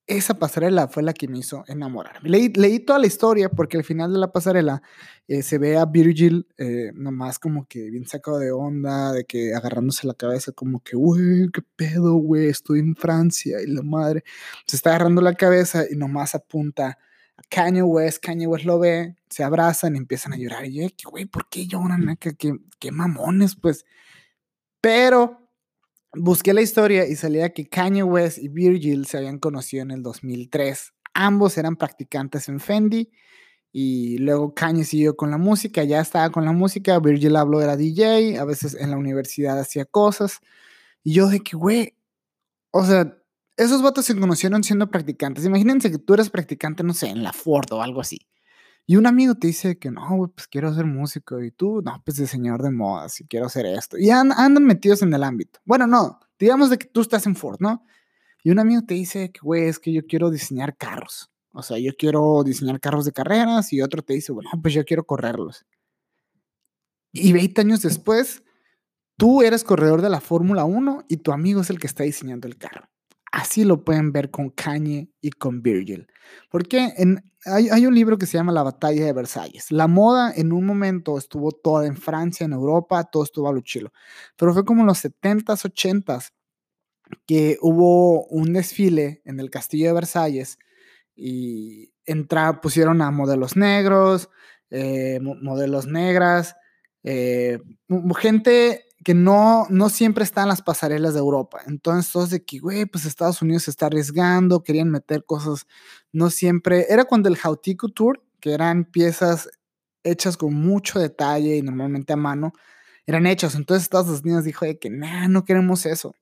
esa 0.08 0.38
pasarela 0.38 0.88
fue 0.88 1.02
la 1.02 1.12
que 1.12 1.28
me 1.28 1.38
hizo 1.38 1.64
enamorarme. 1.68 2.30
Leí, 2.30 2.48
leí 2.48 2.80
toda 2.80 2.98
la 2.98 3.06
historia 3.06 3.50
porque 3.50 3.76
al 3.76 3.84
final 3.84 4.10
de 4.10 4.18
la 4.18 4.32
pasarela 4.32 4.82
eh, 5.28 5.42
se 5.42 5.58
ve 5.58 5.76
a 5.76 5.84
Virgil 5.84 6.48
eh, 6.56 6.92
nomás 6.94 7.38
como 7.38 7.66
que 7.66 7.90
bien 7.90 8.06
sacado 8.08 8.38
de 8.38 8.50
onda, 8.50 9.12
de 9.12 9.26
que 9.26 9.54
agarrándose 9.54 10.06
la 10.06 10.14
cabeza 10.14 10.52
como 10.52 10.80
que, 10.80 10.96
güey, 10.96 11.50
qué 11.52 11.60
pedo, 11.76 12.14
güey, 12.14 12.48
estoy 12.48 12.80
en 12.80 12.96
Francia 12.96 13.60
y 13.62 13.66
la 13.66 13.82
madre. 13.82 14.24
Se 14.66 14.76
está 14.76 14.90
agarrando 14.90 15.20
la 15.20 15.34
cabeza 15.34 15.84
y 15.88 15.96
nomás 15.96 16.34
apunta 16.34 16.98
a 17.36 17.42
Kanye 17.50 17.82
West, 17.82 18.24
Kanye 18.24 18.46
West 18.46 18.64
lo 18.64 18.78
ve, 18.78 19.14
se 19.28 19.44
abrazan 19.44 19.94
y 19.94 19.98
empiezan 19.98 20.32
a 20.32 20.38
llorar. 20.38 20.64
Y 20.64 20.74
yo, 20.74 20.88
que, 20.96 21.06
güey, 21.06 21.26
¿por 21.26 21.50
qué 21.50 21.66
lloran? 21.66 22.16
¿Qué, 22.18 22.34
qué, 22.34 22.54
qué 22.78 22.90
mamones, 22.92 23.56
pues. 23.56 23.84
Pero 24.80 25.47
busqué 26.14 26.54
la 26.54 26.62
historia 26.62 27.06
y 27.06 27.16
salía 27.16 27.52
que 27.52 27.68
Kanye 27.68 28.02
West 28.02 28.38
y 28.38 28.48
Virgil 28.48 29.06
se 29.06 29.18
habían 29.18 29.38
conocido 29.38 29.82
en 29.82 29.90
el 29.90 30.02
2003. 30.02 30.92
Ambos 31.14 31.58
eran 31.58 31.76
practicantes 31.76 32.48
en 32.48 32.60
Fendi 32.60 33.10
y 33.72 34.18
luego 34.18 34.54
Kanye 34.54 34.84
siguió 34.84 35.16
con 35.16 35.30
la 35.30 35.38
música, 35.38 35.84
ya 35.84 36.00
estaba 36.00 36.30
con 36.30 36.44
la 36.44 36.52
música, 36.52 36.98
Virgil 36.98 37.36
habló 37.36 37.60
era 37.60 37.76
DJ, 37.76 38.38
a 38.38 38.44
veces 38.44 38.74
en 38.74 38.90
la 38.90 38.96
universidad 38.96 39.58
hacía 39.58 39.84
cosas 39.84 40.40
y 41.04 41.14
yo 41.14 41.28
de 41.28 41.40
que, 41.40 41.56
güey, 41.56 41.94
o 42.70 42.84
sea, 42.84 43.16
esos 43.56 43.82
vatos 43.82 44.06
se 44.06 44.18
conocieron 44.18 44.62
siendo 44.62 44.90
practicantes. 44.90 45.44
Imagínense 45.44 45.90
que 45.90 45.98
tú 45.98 46.14
eres 46.14 46.30
practicante, 46.30 46.84
no 46.84 46.94
sé, 46.94 47.08
en 47.08 47.22
la 47.22 47.32
Ford 47.32 47.72
o 47.72 47.82
algo 47.82 48.00
así. 48.00 48.20
Y 48.90 48.96
un 48.96 49.06
amigo 49.06 49.34
te 49.34 49.48
dice 49.48 49.78
que 49.78 49.90
no, 49.90 50.32
pues 50.34 50.48
quiero 50.48 50.74
ser 50.74 50.86
músico. 50.86 51.42
Y 51.42 51.50
tú, 51.50 51.82
no, 51.82 52.00
pues 52.06 52.16
diseñador 52.16 52.62
de 52.62 52.70
modas 52.70 53.20
y 53.20 53.26
quiero 53.26 53.44
hacer 53.46 53.66
esto. 53.66 53.98
Y 53.98 54.08
an- 54.10 54.32
andan 54.32 54.64
metidos 54.64 55.02
en 55.02 55.12
el 55.12 55.24
ámbito. 55.24 55.60
Bueno, 55.66 55.86
no, 55.86 56.18
digamos 56.38 56.70
de 56.70 56.78
que 56.78 56.86
tú 56.86 57.02
estás 57.02 57.26
en 57.26 57.36
Ford, 57.36 57.58
¿no? 57.60 57.84
Y 58.42 58.50
un 58.50 58.58
amigo 58.58 58.80
te 58.86 58.94
dice 58.94 59.30
que, 59.30 59.40
güey, 59.42 59.64
es 59.68 59.78
que 59.78 59.92
yo 59.92 60.06
quiero 60.06 60.30
diseñar 60.30 60.76
carros. 60.78 61.30
O 61.52 61.62
sea, 61.62 61.78
yo 61.78 61.92
quiero 61.98 62.42
diseñar 62.44 62.80
carros 62.80 63.04
de 63.04 63.12
carreras. 63.12 63.72
Y 63.74 63.82
otro 63.82 64.00
te 64.02 64.14
dice, 64.14 64.32
bueno, 64.32 64.50
pues 64.62 64.72
yo 64.72 64.84
quiero 64.86 65.04
correrlos. 65.04 65.66
Y 67.12 67.32
20 67.32 67.60
años 67.60 67.82
después, 67.82 68.42
tú 69.18 69.42
eres 69.42 69.64
corredor 69.64 70.02
de 70.02 70.10
la 70.10 70.20
Fórmula 70.20 70.64
1 70.64 71.04
y 71.08 71.18
tu 71.18 71.32
amigo 71.32 71.60
es 71.62 71.70
el 71.70 71.78
que 71.80 71.86
está 71.88 72.04
diseñando 72.04 72.48
el 72.48 72.58
carro. 72.58 72.88
Así 73.32 73.64
lo 73.64 73.84
pueden 73.84 74.12
ver 74.12 74.30
con 74.30 74.50
Kanye 74.50 75.10
y 75.20 75.30
con 75.30 75.62
Virgil. 75.62 76.06
Porque 76.50 76.92
hay, 77.44 77.86
un 77.86 77.94
libro 77.94 78.18
que 78.18 78.26
se 78.26 78.38
llama 78.38 78.52
La 78.52 78.62
batalla 78.62 79.04
de 79.04 79.12
Versalles. 79.12 79.70
La 79.70 79.86
moda 79.86 80.32
en 80.34 80.52
un 80.52 80.64
momento 80.66 81.18
estuvo 81.18 81.52
toda 81.52 81.86
en 81.86 81.96
Francia, 81.96 82.44
en 82.44 82.52
Europa, 82.52 83.04
todo 83.04 83.22
estuvo 83.24 83.48
a 83.48 83.52
lo 83.52 83.60
chilo. 83.60 83.92
Pero 84.36 84.52
fue 84.54 84.64
como 84.64 84.80
en 84.82 84.86
los 84.86 84.98
70s, 84.98 85.64
80s 85.64 86.32
que 87.26 87.58
hubo 87.62 88.26
un 88.26 88.52
desfile 88.52 89.22
en 89.24 89.40
el 89.40 89.50
castillo 89.50 89.88
de 89.88 89.92
Versalles 89.94 90.58
y 91.16 91.92
entra, 92.06 92.60
pusieron 92.60 93.02
a 93.02 93.10
modelos 93.10 93.56
negros, 93.56 94.30
eh, 94.70 95.20
mo- 95.22 95.36
modelos 95.36 95.86
negras, 95.86 96.56
eh, 97.04 97.60
gente 98.18 98.84
que 99.04 99.14
no, 99.14 99.66
no 99.70 99.88
siempre 99.90 100.24
están 100.24 100.48
las 100.48 100.62
pasarelas 100.62 101.14
de 101.14 101.20
Europa. 101.20 101.60
Entonces, 101.66 102.12
todos 102.12 102.30
de 102.30 102.44
que, 102.44 102.58
güey, 102.58 102.86
pues 102.86 103.04
Estados 103.04 103.42
Unidos 103.42 103.64
se 103.64 103.70
está 103.70 103.86
arriesgando, 103.86 104.62
querían 104.62 104.90
meter 104.90 105.24
cosas, 105.24 105.66
no 106.12 106.30
siempre. 106.30 106.86
Era 106.88 107.04
cuando 107.04 107.28
el 107.28 107.36
Jautico 107.36 107.88
Tour, 107.88 108.22
que 108.40 108.52
eran 108.52 108.84
piezas 108.84 109.48
hechas 110.02 110.36
con 110.36 110.54
mucho 110.54 110.98
detalle 110.98 111.56
y 111.56 111.62
normalmente 111.62 112.12
a 112.12 112.16
mano, 112.16 112.52
eran 113.06 113.26
hechas. 113.26 113.54
Entonces, 113.54 113.84
Estados 113.84 114.20
Unidos 114.22 114.44
dijo 114.44 114.64
de 114.64 114.78
que, 114.78 114.90
nah, 114.90 115.28
no 115.28 115.44
queremos 115.44 115.86
eso. 115.86 116.14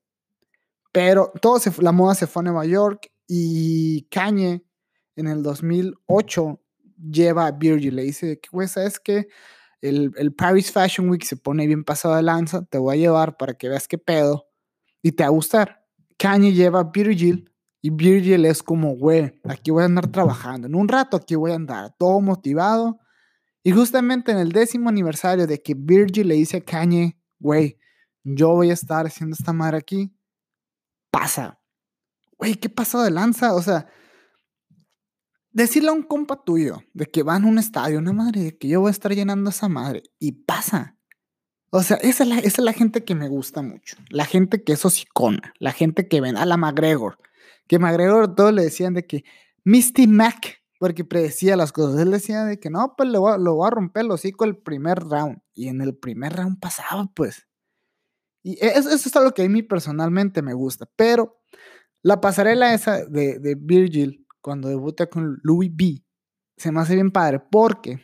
Pero 0.93 1.33
todo 1.43 1.59
se, 1.59 1.73
la 1.83 1.93
moda 1.93 2.15
se 2.15 2.27
fue 2.27 2.41
a 2.41 2.45
Nueva 2.45 2.65
York 2.65 3.11
y 3.27 4.03
Kanye 4.11 4.65
en 5.17 5.27
el 5.29 5.43
2008 5.43 6.61
lleva 7.11 7.47
a 7.47 7.53
Virgil. 7.53 7.97
Le 7.97 8.03
dice 8.05 8.39
que, 8.41 8.49
güey, 8.51 8.69
¿sabes 8.69 9.01
qué? 9.01 9.29
El, 9.81 10.13
el, 10.17 10.35
Paris 10.35 10.73
Fashion 10.73 11.09
Week 11.09 11.23
se 11.23 11.37
pone 11.37 11.67
bien 11.67 11.85
pasado 11.85 12.17
de 12.17 12.23
lanza. 12.23 12.65
Te 12.65 12.79
voy 12.79 12.97
a 12.97 13.01
llevar 13.01 13.37
para 13.37 13.55
que 13.55 13.69
veas 13.69 13.87
qué 13.87 13.99
pedo 13.99 14.47
y 15.03 15.13
te 15.13 15.23
va 15.23 15.29
a 15.29 15.31
gustar. 15.31 15.85
Kanye 16.19 16.53
lleva 16.53 16.81
a 16.81 16.85
Virgil 16.85 17.53
y 17.83 17.91
Virgil 17.91 18.45
es 18.47 18.63
como, 18.63 18.97
güey, 18.97 19.41
aquí 19.45 19.71
voy 19.71 19.83
a 19.83 19.87
andar 19.87 20.09
trabajando. 20.09 20.67
En 20.67 20.75
un 20.75 20.89
rato 20.89 21.17
aquí 21.17 21.35
voy 21.35 21.53
a 21.53 21.57
andar 21.57 21.95
todo 21.99 22.21
motivado. 22.21 22.99
Y 23.63 23.73
justamente 23.73 24.33
en 24.33 24.39
el 24.39 24.51
décimo 24.51 24.89
aniversario 24.89 25.47
de 25.47 25.63
que 25.63 25.75
Virgil 25.77 26.29
le 26.29 26.35
dice 26.35 26.59
a 26.59 26.61
Kanye, 26.61 27.19
güey, 27.39 27.79
yo 28.25 28.51
voy 28.51 28.71
a 28.71 28.73
estar 28.73 29.07
haciendo 29.07 29.37
esta 29.39 29.53
madre 29.53 29.77
aquí, 29.77 30.13
pasa. 31.11 31.61
Güey, 32.39 32.57
¿qué 32.57 32.69
pasó 32.69 33.03
de 33.03 33.11
lanza? 33.11 33.55
O 33.55 33.63
sea, 33.63 33.87
decirle 35.57 35.89
a 35.89 35.93
un 35.93 36.03
compa 36.03 36.45
tuyo 36.45 36.83
de 36.93 37.07
que 37.07 37.23
va 37.23 37.37
en 37.37 37.47
un 37.47 37.59
estadio, 37.59 37.99
una 37.99 38.13
madre, 38.13 38.43
de 38.43 38.59
que 38.59 38.69
yo 38.69 38.81
voy 38.81 38.89
a 38.89 38.91
estar 38.91 39.15
llenando 39.15 39.49
esa 39.49 39.69
madre, 39.69 40.03
y 40.19 40.33
pasa. 40.33 40.99
O 41.71 41.83
sea, 41.83 41.97
esa 41.97 42.25
es, 42.41 42.59
la, 42.59 42.73
gente 42.73 43.05
que 43.05 43.15
me 43.15 43.29
gusta 43.29 43.63
mucho. 43.63 43.97
La 44.11 44.27
gente 44.27 44.63
que 44.63 44.75
es 44.75 44.85
hocicona, 44.85 45.55
la 45.59 45.73
gente 45.73 46.09
que 46.09 46.21
ven 46.21 46.37
a 46.37 46.45
la 46.45 46.59
McGregor. 46.59 47.19
Que 47.67 47.79
McGregor 47.79 48.35
todos 48.35 48.53
le 48.53 48.63
decían 48.63 48.93
de 48.93 49.07
que 49.07 49.25
Misty 49.65 50.07
Mac, 50.07 50.63
porque 50.79 51.05
predecía 51.05 51.57
las 51.57 51.73
cosas. 51.73 52.01
Él 52.01 52.11
decía 52.11 52.45
de 52.45 52.61
que 52.61 52.69
no, 52.69 52.95
pues 52.97 53.09
lo 53.09 53.21
voy, 53.23 53.33
a, 53.33 53.67
a 53.67 53.71
romper 53.71 54.05
el 54.05 54.11
hocico 54.11 54.45
el 54.45 54.59
primer 54.59 54.99
round. 54.99 55.39
Y 55.55 55.69
en 55.69 55.81
el 55.81 55.97
primer 55.97 56.35
round 56.35 56.61
pasaba, 56.61 57.11
pues. 57.15 57.47
Y 58.43 58.59
eso, 58.65 58.91
eso 58.91 59.09
es 59.09 59.17
algo 59.17 59.33
que 59.33 59.43
a 59.43 59.49
mí 59.49 59.63
personalmente 59.63 60.43
me 60.43 60.53
gusta. 60.53 60.87
Pero 60.97 61.41
la 62.03 62.21
pasarela 62.21 62.75
esa 62.75 63.05
de, 63.07 63.39
de 63.39 63.55
Virgil 63.55 64.26
cuando 64.47 64.69
debuta 64.69 65.07
con 65.07 65.41
Louis 65.43 65.73
B. 65.75 66.05
Se 66.57 66.71
me 66.71 66.79
hace 66.79 66.95
bien 66.95 67.11
padre 67.11 67.41
porque 67.51 67.99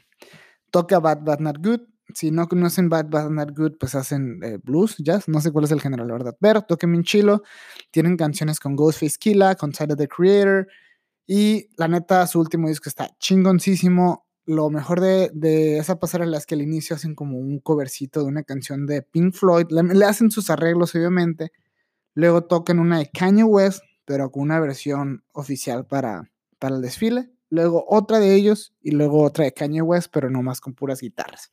toca 0.73 0.99
Bad 0.99 1.23
Bad 1.23 1.39
Not 1.39 1.65
Good. 1.65 1.83
Si 2.15 2.33
no 2.33 2.49
conocen 2.49 2.89
Bad 2.89 3.11
Bad 3.11 3.31
Not 3.31 3.57
Good, 3.57 3.75
pues 3.79 3.95
hacen 3.95 4.41
eh, 4.43 4.59
blues, 4.61 4.97
jazz. 4.99 5.29
No 5.29 5.41
sé 5.41 5.53
cuál 5.53 5.67
es 5.67 5.71
el 5.71 5.81
género, 5.81 6.05
la 6.05 6.15
verdad. 6.15 6.37
Pero 6.41 6.63
toquen 6.63 6.91
bien 6.91 7.05
chilo. 7.05 7.45
Tienen 7.93 8.17
canciones 8.17 8.59
con 8.59 8.75
Ghostface 8.75 9.19
Killa, 9.21 9.55
con 9.55 9.73
Side 9.73 9.93
of 9.93 9.99
the 9.99 10.09
Creator. 10.09 10.67
Y 11.29 11.69
la 11.77 11.87
neta, 11.87 12.27
su 12.27 12.41
último 12.41 12.67
disco 12.67 12.89
está 12.89 13.17
chingoncísimo. 13.21 14.27
Lo 14.45 14.69
mejor 14.69 15.01
de, 15.01 15.31
de 15.33 15.79
esa 15.79 16.01
pasarela 16.01 16.39
es 16.39 16.45
que 16.45 16.57
al 16.57 16.63
inicio 16.63 16.97
hacen 16.97 17.15
como 17.15 17.39
un 17.39 17.61
covercito 17.61 18.19
de 18.19 18.27
una 18.27 18.43
canción 18.43 18.85
de 18.87 19.03
Pink 19.03 19.33
Floyd. 19.33 19.67
Le, 19.71 20.05
hacen 20.05 20.33
sus 20.33 20.51
arreglos, 20.51 20.93
obviamente. 20.97 21.53
Luego 22.15 22.43
tocan 22.47 22.81
una 22.81 22.99
de 22.99 23.11
Kanye 23.13 23.45
West, 23.45 23.85
pero 24.05 24.33
con 24.33 24.43
una 24.43 24.59
versión 24.59 25.23
oficial 25.31 25.87
para, 25.87 26.32
para 26.63 26.77
el 26.77 26.81
desfile, 26.81 27.29
luego 27.51 27.85
otra 27.89 28.21
de 28.21 28.37
ellos 28.37 28.73
y 28.81 28.93
luego 28.93 29.25
otra 29.25 29.45
de 29.45 29.53
Kanye 29.53 29.83
West, 29.83 30.11
pero 30.13 30.31
no 30.31 30.43
más 30.43 30.61
con 30.61 30.75
puras 30.75 31.01
guitarras. 31.01 31.51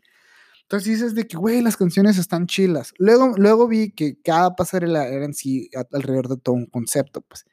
Entonces 0.62 0.88
dices 0.88 1.16
de 1.16 1.26
que, 1.26 1.36
güey, 1.36 1.64
las 1.64 1.78
canciones 1.78 2.20
están 2.20 2.46
chilas. 2.46 2.94
Luego, 3.00 3.34
luego 3.38 3.68
vi 3.68 3.90
que 3.90 4.22
cada 4.22 4.56
pasarela 4.56 5.08
era 5.08 5.26
en 5.26 5.34
sí 5.34 5.72
alrededor 5.92 6.28
de 6.28 6.38
todo 6.38 6.54
un 6.54 6.68
concepto, 6.68 7.22
pues. 7.22 7.44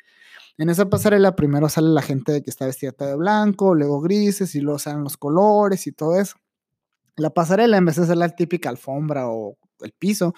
En 0.58 0.68
esa 0.68 0.90
pasarela 0.90 1.34
primero 1.34 1.70
sale 1.70 1.88
la 1.88 2.02
gente 2.02 2.42
que 2.42 2.50
está 2.50 2.66
vestida 2.66 2.92
de 2.98 3.16
blanco, 3.16 3.74
luego 3.74 4.02
grises 4.02 4.54
y 4.54 4.60
luego 4.60 4.78
salen 4.78 5.02
los 5.02 5.16
colores 5.16 5.86
y 5.86 5.92
todo 5.92 6.20
eso. 6.20 6.36
La 7.16 7.30
pasarela, 7.30 7.78
en 7.78 7.86
vez 7.86 7.96
de 7.96 8.04
ser 8.04 8.18
la 8.18 8.28
típica 8.28 8.68
alfombra 8.68 9.28
o 9.30 9.56
el 9.80 9.92
piso, 9.92 10.34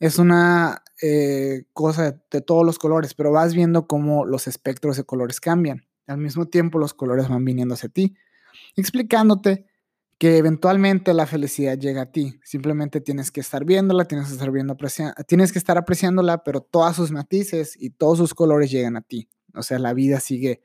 es 0.00 0.18
una 0.18 0.82
eh, 1.02 1.66
cosa 1.72 2.20
de, 2.32 2.40
todos 2.40 2.66
los 2.66 2.80
colores, 2.80 3.14
pero 3.14 3.30
vas 3.30 3.54
viendo 3.54 3.86
cómo 3.86 4.26
los 4.26 4.48
espectros 4.48 4.96
de 4.96 5.04
colores 5.04 5.38
cambian. 5.38 5.87
Al 6.08 6.18
mismo 6.18 6.46
tiempo 6.46 6.78
los 6.78 6.94
colores 6.94 7.28
van 7.28 7.44
viniendo 7.44 7.74
hacia 7.74 7.88
ti, 7.88 8.16
explicándote 8.74 9.66
que 10.18 10.36
eventualmente 10.36 11.14
la 11.14 11.26
felicidad 11.26 11.78
llega 11.78 12.02
a 12.02 12.10
ti. 12.10 12.40
Simplemente 12.42 13.00
tienes 13.00 13.30
que 13.30 13.40
estar 13.40 13.64
viéndola, 13.64 14.06
tienes 14.06 14.26
que 14.26 14.32
estar 14.32 14.50
viendo 14.50 14.76
tienes 15.28 15.52
que 15.52 15.58
estar 15.60 15.78
apreciándola, 15.78 16.42
pero 16.42 16.60
todos 16.60 16.96
sus 16.96 17.12
matices 17.12 17.76
y 17.80 17.90
todos 17.90 18.18
sus 18.18 18.34
colores 18.34 18.70
llegan 18.70 18.96
a 18.96 19.02
ti. 19.02 19.28
O 19.54 19.62
sea, 19.62 19.78
la 19.78 19.94
vida 19.94 20.18
sigue 20.18 20.60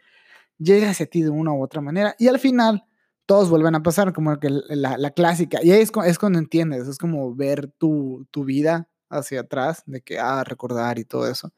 llega 0.57 0.89
hacia 0.89 1.05
ti 1.05 1.21
de 1.21 1.29
una 1.29 1.51
u 1.51 1.61
otra 1.61 1.81
manera 1.81 2.15
y 2.17 2.27
al 2.27 2.39
final 2.39 2.85
todos 3.25 3.49
vuelven 3.49 3.75
a 3.75 3.83
pasar 3.83 4.13
como 4.13 4.37
la, 4.41 4.97
la 4.97 5.11
clásica. 5.11 5.59
Y 5.63 5.71
ahí 5.71 5.81
es, 5.81 5.91
es, 6.05 6.19
cuando 6.19 6.39
entiendes, 6.39 6.87
es 6.87 6.97
como 6.97 7.33
ver 7.35 7.67
tu, 7.77 8.27
tu 8.31 8.43
vida 8.43 8.89
hacia 9.09 9.41
atrás, 9.41 9.83
de 9.85 10.01
que, 10.01 10.19
ah, 10.19 10.43
recordar 10.43 10.99
y 10.99 11.05
todo 11.05 11.27
eso. 11.29 11.53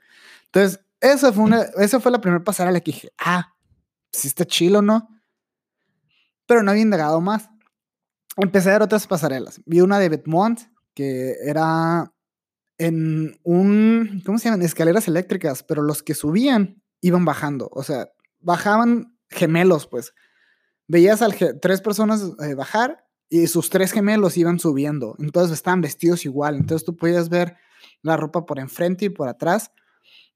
Entonces, 0.46 0.82
esa 1.00 1.32
fue, 1.34 1.44
una, 1.44 1.62
esa 1.78 2.00
fue 2.00 2.12
la 2.12 2.22
primera 2.22 2.44
pasarela 2.44 2.80
que 2.82 2.92
dije, 2.92 3.12
ah, 3.18 3.55
si 4.12 4.28
está 4.28 4.46
chilo, 4.46 4.82
¿no? 4.82 5.10
Pero 6.48 6.64
no 6.64 6.72
había 6.72 6.84
indagado 6.84 7.22
más. 7.22 7.50
Empecé 8.38 8.70
a 8.70 8.74
ver 8.74 8.82
otras 8.84 9.08
pasarelas. 9.08 9.62
Vi 9.66 9.82
una 9.82 10.00
de 10.00 10.10
Betmont, 10.10 10.60
que 10.94 11.36
era 11.46 12.12
en 12.78 13.40
un, 13.44 14.22
¿cómo 14.26 14.38
se 14.38 14.46
llaman? 14.46 14.62
Escaleras 14.62 15.08
eléctricas, 15.08 15.64
pero 15.64 15.82
los 15.82 16.04
que 16.04 16.14
subían 16.14 16.82
iban 17.02 17.26
bajando. 17.26 17.70
O 17.72 17.84
sea, 17.84 18.10
bajaban 18.40 19.18
gemelos, 19.30 19.88
pues. 19.88 20.14
Veías 20.88 21.22
a 21.22 21.30
tres 21.62 21.82
personas 21.82 22.32
eh, 22.44 22.54
bajar 22.54 23.06
y 23.30 23.48
sus 23.48 23.70
tres 23.70 23.92
gemelos 23.92 24.38
iban 24.38 24.60
subiendo. 24.60 25.16
Entonces 25.20 25.54
estaban 25.54 25.82
vestidos 25.82 26.26
igual. 26.26 26.56
Entonces 26.56 26.86
tú 26.86 26.96
podías 26.96 27.30
ver 27.30 27.56
la 28.02 28.18
ropa 28.18 28.46
por 28.46 28.60
enfrente 28.60 29.06
y 29.06 29.10
por 29.10 29.28
atrás. 29.28 29.72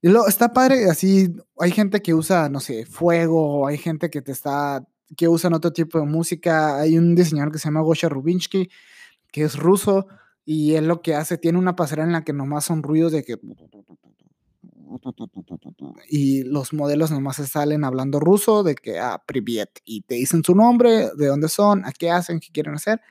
Y 0.02 0.10
luego 0.10 0.28
está 0.28 0.54
padre, 0.54 0.90
así, 0.90 1.36
hay 1.58 1.72
gente 1.72 2.02
que 2.02 2.14
usa, 2.14 2.48
no 2.50 2.62
sé, 2.62 2.86
fuego, 2.86 3.68
hay 3.68 3.78
gente 3.78 4.10
que 4.10 4.22
te 4.22 4.32
está, 4.32 4.88
que 5.18 5.28
usan 5.28 5.54
otro 5.54 5.74
tipo 5.74 6.00
de 6.00 6.06
música. 6.06 6.78
Hay 6.80 6.98
un 6.98 7.16
diseñador 7.16 7.52
que 7.52 7.60
se 7.60 7.66
llama 7.66 7.82
Gosha 7.82 8.08
Rubinsky, 8.08 8.70
que 9.32 9.44
es 9.44 9.58
ruso, 9.58 10.08
y 10.46 10.76
él 10.76 10.88
lo 10.88 11.02
que 11.02 11.16
hace, 11.16 11.38
tiene 11.38 11.58
una 11.60 11.76
pasarela 11.76 12.08
en 12.08 12.14
la 12.14 12.24
que 12.24 12.34
nomás 12.34 12.66
son 12.66 12.82
ruidos 12.82 13.12
de 13.12 13.24
que... 13.24 13.38
Y 16.10 16.44
los 16.44 16.74
modelos 16.74 17.12
nomás 17.12 17.36
se 17.36 17.46
salen 17.46 17.84
hablando 17.84 18.20
ruso, 18.20 18.64
de 18.64 18.76
que, 18.76 19.00
ah, 19.00 19.22
Privyet, 19.26 19.70
y 19.84 20.02
te 20.02 20.16
dicen 20.16 20.44
su 20.44 20.56
nombre, 20.56 21.10
de 21.16 21.28
dónde 21.28 21.50
son, 21.50 21.86
a 21.86 21.92
qué 21.92 22.10
hacen, 22.10 22.40
qué 22.40 22.50
quieren 22.52 22.74
hacer, 22.74 23.02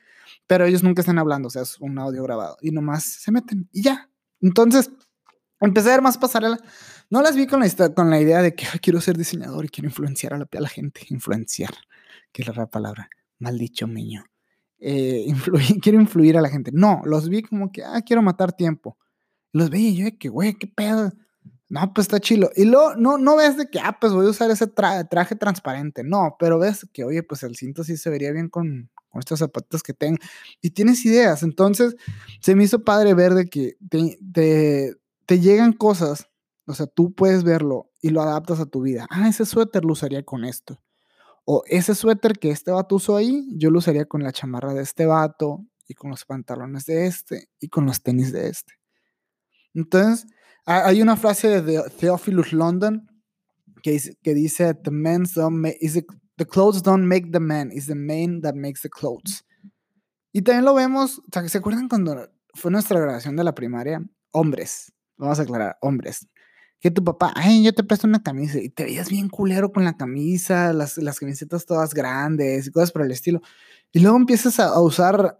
pero 0.47 0.65
ellos 0.65 0.83
nunca 0.83 1.03
están 1.03 1.19
hablando, 1.19 1.49
o 1.49 1.51
sea, 1.51 1.63
es 1.63 1.79
un 1.81 1.99
audio 1.99 2.23
grabado, 2.25 2.57
y 2.63 2.71
nomás 2.73 3.05
se 3.05 3.31
meten, 3.31 3.69
y 3.73 3.83
ya. 3.83 4.11
Entonces, 4.41 4.91
empecé 5.61 5.89
a 5.89 5.93
ver 5.93 6.03
más 6.03 6.19
pasarelas. 6.19 6.61
No 7.11 7.23
las 7.23 7.37
vi 7.37 7.47
con 7.47 7.61
la, 7.61 7.95
con 7.95 8.11
la 8.11 8.21
idea 8.21 8.43
de 8.43 8.55
que 8.55 8.67
quiero 8.83 9.01
ser 9.01 9.17
diseñador 9.17 9.65
y 9.65 9.69
quiero 9.69 9.89
influenciar 9.89 10.35
a 10.35 10.39
la, 10.39 10.49
a 10.51 10.61
la 10.61 10.69
gente. 10.69 11.03
Influenciar, 11.09 11.75
que 12.33 12.43
es 12.43 12.57
la 12.57 12.67
palabra. 12.67 13.09
Mal 13.39 13.59
dicho, 13.59 13.87
niño. 13.87 14.25
Eh, 14.81 15.25
influir, 15.27 15.81
quiero 15.81 16.01
influir 16.01 16.37
a 16.37 16.41
la 16.41 16.49
gente. 16.49 16.71
No, 16.73 17.03
los 17.05 17.29
vi 17.29 17.43
como 17.43 17.73
que, 17.73 17.85
ah, 17.85 18.01
quiero 18.03 18.23
matar 18.23 18.53
tiempo. 18.53 18.97
Los 19.53 19.71
veía 19.71 19.91
yo 19.93 20.05
de 20.05 20.19
que, 20.19 20.29
güey, 20.29 20.55
qué 20.55 20.67
pedo. 20.67 21.13
No, 21.71 21.93
pues 21.93 22.07
está 22.07 22.19
chilo. 22.21 22.51
Y 22.57 22.65
luego, 22.65 22.97
no, 22.97 23.19
no 23.19 23.37
ves 23.37 23.57
de 23.57 23.69
que, 23.69 23.79
ah, 23.81 23.99
pues 24.01 24.13
voy 24.13 24.27
a 24.27 24.31
usar 24.31 24.51
ese 24.51 24.67
tra 24.67 25.05
traje 25.09 25.37
transparente. 25.37 26.03
No, 26.03 26.37
pero 26.39 26.59
ves 26.59 26.87
que, 26.93 27.05
oye, 27.05 27.23
pues 27.23 27.43
el 27.43 27.57
cinto 27.57 27.85
sí 27.85 27.97
se 27.97 28.09
vería 28.09 28.33
bien 28.33 28.49
con, 28.49 28.91
con 29.09 29.19
estos 29.21 29.41
zapatos 29.41 29.83
que 29.83 29.93
tengo. 29.93 30.19
Y 30.63 30.71
tienes 30.71 31.05
ideas. 31.05 31.43
Entonces, 31.43 31.97
se 32.41 32.55
me 32.55 32.65
hizo 32.65 32.85
padre 32.85 33.15
ver 33.15 33.35
de 33.35 33.47
que 33.47 33.77
te, 33.91 34.19
te, 34.33 34.97
te 35.29 35.41
llegan 35.41 35.75
cosas, 35.75 36.27
o 36.67 36.73
sea, 36.73 36.87
tú 36.87 37.13
puedes 37.15 37.45
verlo 37.45 37.91
y 38.01 38.09
lo 38.09 38.23
adaptas 38.23 38.61
a 38.61 38.67
tu 38.67 38.81
vida. 38.81 39.07
Ah, 39.11 39.29
ese 39.29 39.45
suéter 39.45 39.85
lo 39.85 39.93
usaría 39.93 40.25
con 40.25 40.47
esto. 40.47 40.83
O 41.45 41.65
ese 41.67 41.95
suéter 41.95 42.39
que 42.39 42.51
este 42.51 42.71
vato 42.71 42.95
usó 42.95 43.19
ahí, 43.19 43.47
yo 43.55 43.71
lo 43.71 43.81
usaría 43.81 44.07
con 44.07 44.23
la 44.23 44.33
chamarra 44.33 44.73
de 44.73 44.81
este 44.83 45.05
vato 45.05 45.67
y 45.87 45.93
con 45.93 46.11
los 46.11 46.25
pantalones 46.25 46.87
de 46.87 47.05
este 47.07 47.51
y 47.61 47.69
con 47.69 47.85
los 47.85 48.03
tenis 48.03 48.33
de 48.33 48.49
este. 48.49 48.73
Entonces, 49.75 50.27
hay 50.65 51.03
una 51.03 51.17
frase 51.19 51.61
de 51.61 51.83
Theophilus 51.99 52.55
London 52.55 53.07
que 53.83 53.91
dice, 53.91 54.17
que 54.23 54.33
dice 54.33 54.73
the, 54.73 54.91
don't 55.35 55.59
make, 55.59 55.79
the 56.39 56.47
clothes 56.47 56.83
don't 56.83 57.05
make 57.05 57.33
the 57.33 57.41
man, 57.41 57.71
it's 57.71 57.87
the 57.87 57.95
man 57.95 58.41
that 58.41 58.55
makes 58.55 58.81
the 58.81 58.89
clothes. 58.89 59.45
Y 60.33 60.41
también 60.41 60.65
lo 60.65 60.73
vemos, 60.73 61.19
o 61.19 61.23
sea, 61.31 61.47
¿se 61.47 61.59
acuerdan 61.59 61.87
cuando 61.87 62.31
fue 62.55 62.71
nuestra 62.71 62.99
grabación 62.99 63.37
de 63.37 63.45
la 63.45 63.55
primaria? 63.55 64.03
Hombres, 64.31 64.95
vamos 65.19 65.39
a 65.39 65.43
aclarar, 65.43 65.77
hombres, 65.81 66.29
que 66.81 66.91
tu 66.91 67.03
papá, 67.05 67.33
ay, 67.35 67.65
yo 67.65 67.73
te 67.73 67.85
presto 67.85 68.07
una 68.07 68.23
camisa 68.23 68.59
y 68.61 68.71
te 68.71 68.85
veías 68.85 69.11
bien 69.11 69.29
culero 69.29 69.73
con 69.73 69.85
la 69.85 69.97
camisa, 69.97 70.73
las, 70.73 70.97
las 70.99 71.19
camisetas 71.19 71.67
todas 71.67 71.93
grandes 71.93 72.67
y 72.69 72.71
cosas 72.71 72.93
por 72.93 73.03
el 73.03 73.11
estilo. 73.11 73.41
Y 73.93 74.01
luego 74.01 74.17
empiezas 74.17 74.61
a, 74.61 74.69
a 74.69 74.81
usar 74.81 75.39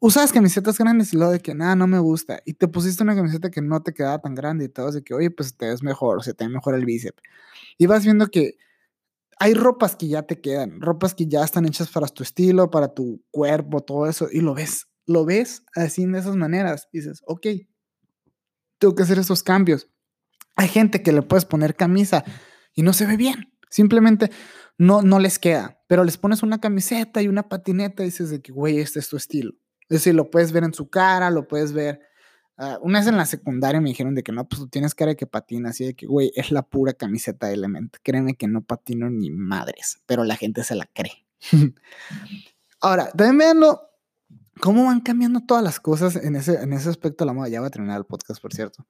usabas 0.00 0.32
camisetas 0.32 0.78
grandes 0.78 1.12
y 1.12 1.16
luego 1.16 1.32
de 1.32 1.40
que 1.40 1.54
nada, 1.54 1.76
no 1.76 1.86
me 1.86 1.98
gusta. 1.98 2.40
Y 2.44 2.54
te 2.54 2.68
pusiste 2.68 3.02
una 3.02 3.14
camiseta 3.14 3.50
que 3.50 3.62
no 3.62 3.82
te 3.82 3.92
quedaba 3.92 4.18
tan 4.20 4.34
grande 4.34 4.66
y 4.66 4.68
todo, 4.68 4.90
de 4.92 5.02
que, 5.02 5.14
oye, 5.14 5.30
pues 5.30 5.56
te 5.56 5.68
ves 5.68 5.82
mejor, 5.82 6.18
o 6.18 6.22
sea, 6.22 6.34
te 6.34 6.44
ve 6.44 6.50
mejor 6.50 6.74
el 6.74 6.84
bíceps. 6.84 7.22
Y 7.78 7.86
vas 7.86 8.04
viendo 8.04 8.28
que 8.28 8.56
hay 9.38 9.54
ropas 9.54 9.96
que 9.96 10.08
ya 10.08 10.22
te 10.22 10.40
quedan, 10.40 10.80
ropas 10.80 11.14
que 11.14 11.26
ya 11.26 11.44
están 11.44 11.66
hechas 11.66 11.90
para 11.90 12.06
tu 12.08 12.22
estilo, 12.22 12.70
para 12.70 12.94
tu 12.94 13.22
cuerpo, 13.30 13.82
todo 13.82 14.06
eso, 14.06 14.28
y 14.30 14.40
lo 14.40 14.54
ves, 14.54 14.88
lo 15.06 15.24
ves 15.24 15.62
así 15.74 16.06
de 16.06 16.18
esas 16.18 16.36
maneras. 16.36 16.88
Y 16.92 16.98
dices, 16.98 17.22
ok, 17.26 17.46
tengo 18.78 18.94
que 18.94 19.02
hacer 19.02 19.18
esos 19.18 19.42
cambios. 19.42 19.88
Hay 20.56 20.68
gente 20.68 21.02
que 21.02 21.12
le 21.12 21.22
puedes 21.22 21.44
poner 21.44 21.76
camisa 21.76 22.24
y 22.74 22.82
no 22.82 22.92
se 22.92 23.06
ve 23.06 23.16
bien. 23.16 23.52
Simplemente 23.70 24.30
no, 24.78 25.02
no 25.02 25.18
les 25.18 25.38
queda. 25.38 25.82
Pero 25.86 26.04
les 26.04 26.16
pones 26.16 26.42
una 26.42 26.60
camiseta 26.60 27.22
y 27.22 27.28
una 27.28 27.48
patineta 27.48 28.02
y 28.02 28.06
dices 28.06 28.30
de 28.30 28.40
que, 28.40 28.52
güey, 28.52 28.78
este 28.78 28.98
es 28.98 29.08
tu 29.08 29.16
estilo. 29.16 29.52
Es 29.88 29.98
decir, 30.00 30.14
lo 30.14 30.30
puedes 30.30 30.52
ver 30.52 30.64
en 30.64 30.74
su 30.74 30.88
cara, 30.88 31.30
lo 31.30 31.46
puedes 31.46 31.72
ver. 31.72 32.00
Ah, 32.58 32.78
una 32.80 33.00
vez 33.00 33.08
en 33.08 33.16
la 33.16 33.26
secundaria 33.26 33.80
me 33.80 33.90
dijeron 33.90 34.14
de 34.14 34.22
que 34.22 34.32
no, 34.32 34.48
pues 34.48 34.60
tú 34.60 34.68
tienes 34.68 34.94
cara 34.94 35.10
de 35.10 35.16
que 35.16 35.26
patina, 35.26 35.70
así 35.70 35.84
de 35.84 35.94
que, 35.94 36.06
güey, 36.06 36.32
es 36.34 36.50
la 36.50 36.62
pura 36.62 36.94
camiseta 36.94 37.48
de 37.48 37.54
Element. 37.54 37.94
Créeme 38.02 38.34
que 38.34 38.48
no 38.48 38.62
patino 38.62 39.10
ni 39.10 39.30
madres, 39.30 40.00
pero 40.06 40.24
la 40.24 40.36
gente 40.36 40.64
se 40.64 40.74
la 40.74 40.86
cree. 40.86 41.26
Ahora, 42.80 43.10
también 43.10 43.38
veanlo, 43.38 43.82
cómo 44.60 44.84
van 44.84 45.00
cambiando 45.00 45.40
todas 45.40 45.62
las 45.62 45.80
cosas 45.80 46.16
en 46.16 46.36
ese, 46.36 46.54
en 46.62 46.72
ese 46.72 46.88
aspecto 46.88 47.24
de 47.24 47.26
la 47.26 47.32
moda. 47.32 47.48
Ya 47.48 47.60
va 47.60 47.68
a 47.68 47.70
terminar 47.70 47.98
el 47.98 48.04
podcast, 48.04 48.40
por 48.40 48.52
cierto. 48.52 48.86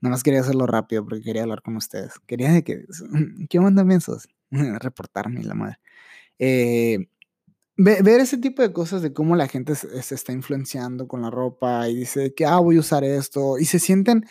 Nada 0.00 0.12
más 0.12 0.22
quería 0.22 0.40
hacerlo 0.40 0.66
rápido 0.66 1.04
porque 1.04 1.22
quería 1.22 1.42
hablar 1.42 1.62
con 1.62 1.76
ustedes. 1.76 2.14
Quería 2.26 2.52
de 2.52 2.64
que, 2.64 2.84
¿qué 3.48 3.58
onda, 3.58 3.84
mensos? 3.84 4.28
Reportarme 4.50 5.42
la 5.42 5.54
madre. 5.54 5.78
Eh, 6.38 7.08
ver 7.76 8.20
ese 8.20 8.36
tipo 8.36 8.62
de 8.62 8.72
cosas 8.72 9.00
de 9.02 9.12
cómo 9.12 9.36
la 9.36 9.48
gente 9.48 9.74
se, 9.74 10.14
está 10.14 10.32
influenciando 10.32 11.08
con 11.08 11.22
la 11.22 11.30
ropa 11.30 11.88
y 11.88 11.96
dice 11.96 12.34
que, 12.34 12.44
ah, 12.44 12.58
voy 12.58 12.76
a 12.76 12.80
usar 12.80 13.04
esto 13.04 13.58
y 13.58 13.64
se 13.64 13.78
sienten 13.78 14.26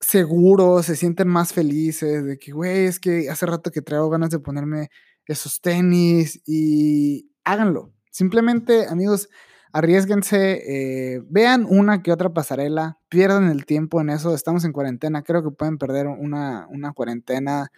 seguros, 0.00 0.86
se 0.86 0.96
sienten 0.96 1.28
más 1.28 1.52
felices 1.52 2.24
de 2.24 2.38
que, 2.38 2.52
güey, 2.52 2.86
es 2.86 3.00
que 3.00 3.28
hace 3.28 3.46
rato 3.46 3.70
que 3.70 3.82
traigo 3.82 4.08
ganas 4.10 4.30
de 4.30 4.38
ponerme 4.38 4.90
esos 5.32 5.60
tenis 5.60 6.40
y 6.46 7.30
háganlo. 7.44 7.92
Simplemente, 8.10 8.86
amigos, 8.88 9.28
arriesguense, 9.72 11.14
eh, 11.14 11.22
vean 11.28 11.66
una 11.68 12.02
que 12.02 12.12
otra 12.12 12.32
pasarela, 12.32 12.98
pierdan 13.08 13.48
el 13.50 13.66
tiempo 13.66 14.00
en 14.00 14.10
eso, 14.10 14.34
estamos 14.34 14.64
en 14.64 14.72
cuarentena, 14.72 15.22
creo 15.22 15.42
que 15.42 15.50
pueden 15.50 15.78
perder 15.78 16.06
una, 16.06 16.66
una 16.70 16.92
cuarentena, 16.92 17.70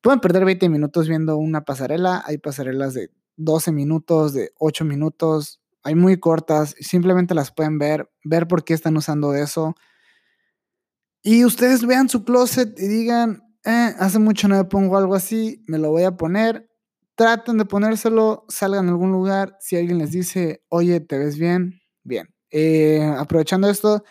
pueden 0.00 0.20
perder 0.20 0.44
20 0.44 0.68
minutos 0.68 1.08
viendo 1.08 1.36
una 1.36 1.64
pasarela, 1.64 2.22
hay 2.26 2.38
pasarelas 2.38 2.94
de 2.94 3.10
12 3.36 3.72
minutos, 3.72 4.32
de 4.32 4.52
8 4.58 4.84
minutos, 4.84 5.60
hay 5.82 5.94
muy 5.94 6.18
cortas, 6.18 6.74
simplemente 6.80 7.34
las 7.34 7.52
pueden 7.52 7.78
ver, 7.78 8.10
ver 8.24 8.48
por 8.48 8.64
qué 8.64 8.74
están 8.74 8.96
usando 8.96 9.34
eso. 9.34 9.76
Y 11.22 11.44
ustedes 11.44 11.86
vean 11.86 12.08
su 12.08 12.24
closet 12.24 12.78
y 12.78 12.88
digan, 12.88 13.42
eh, 13.64 13.94
hace 13.98 14.18
mucho 14.18 14.48
no 14.48 14.56
me 14.56 14.64
pongo 14.64 14.96
algo 14.96 15.14
así, 15.14 15.62
me 15.66 15.78
lo 15.78 15.90
voy 15.90 16.04
a 16.04 16.16
poner. 16.16 16.68
Traten 17.16 17.56
de 17.56 17.64
ponérselo, 17.64 18.44
salgan 18.48 18.88
a 18.88 18.90
algún 18.90 19.10
lugar. 19.10 19.56
Si 19.58 19.74
alguien 19.76 19.96
les 19.98 20.10
dice, 20.12 20.62
oye, 20.68 21.00
¿te 21.00 21.16
ves 21.16 21.38
bien? 21.38 21.80
Bien. 22.04 22.28
Eh, 22.50 23.02
aprovechando 23.18 23.70
esto, 23.70 24.04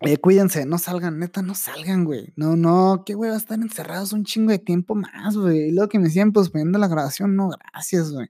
eh, 0.00 0.18
cuídense, 0.18 0.66
no 0.66 0.78
salgan, 0.78 1.18
neta, 1.18 1.42
no 1.42 1.54
salgan, 1.54 2.04
güey. 2.04 2.32
No, 2.36 2.56
no, 2.56 3.02
qué 3.06 3.14
güey, 3.14 3.30
va 3.30 3.36
a 3.36 3.38
estar 3.38 3.58
encerrados 3.60 4.12
un 4.12 4.24
chingo 4.24 4.52
de 4.52 4.58
tiempo 4.58 4.94
más, 4.94 5.36
güey. 5.36 5.68
Y 5.68 5.72
luego 5.72 5.88
que 5.88 5.98
me 5.98 6.08
siguen 6.10 6.32
poniendo 6.32 6.78
la 6.78 6.88
grabación, 6.88 7.36
no, 7.36 7.50
gracias, 7.50 8.12
güey. 8.12 8.28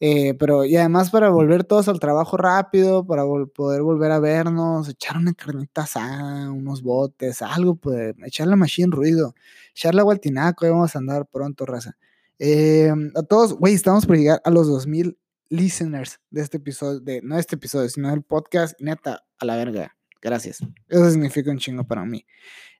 Eh, 0.00 0.34
pero, 0.34 0.64
y 0.64 0.76
además 0.76 1.10
para 1.10 1.30
volver 1.30 1.64
todos 1.64 1.88
al 1.88 2.00
trabajo 2.00 2.36
rápido, 2.36 3.06
para 3.06 3.24
poder 3.54 3.82
volver 3.82 4.12
a 4.12 4.20
vernos, 4.20 4.88
echar 4.88 5.16
una 5.18 5.34
carnita 5.34 5.82
asada, 5.82 6.50
unos 6.52 6.82
botes, 6.82 7.42
algo, 7.42 7.76
pues, 7.76 8.14
echarle 8.24 8.54
a 8.54 8.56
Machine 8.56 8.90
ruido, 8.92 9.34
echarle 9.74 10.00
agua 10.02 10.14
al 10.14 10.20
tinaco, 10.20 10.66
y 10.66 10.70
vamos 10.70 10.96
a 10.96 11.00
andar 11.00 11.26
pronto, 11.26 11.66
raza. 11.66 11.96
Eh, 12.38 12.92
a 13.14 13.22
todos, 13.22 13.54
güey, 13.54 13.74
estamos 13.74 14.06
por 14.06 14.16
llegar 14.16 14.40
a 14.44 14.50
los 14.50 14.66
2000 14.68 15.18
listeners 15.48 16.20
de 16.30 16.42
este 16.42 16.58
episodio, 16.58 17.00
de, 17.00 17.22
no 17.22 17.38
este 17.38 17.56
episodio, 17.56 17.88
sino 17.88 18.10
del 18.10 18.22
podcast, 18.22 18.78
neta, 18.80 19.24
a 19.38 19.44
la 19.44 19.56
verga. 19.56 19.96
Gracias. 20.20 20.58
Eso 20.88 21.10
significa 21.10 21.50
un 21.50 21.58
chingo 21.58 21.84
para 21.84 22.04
mí. 22.04 22.26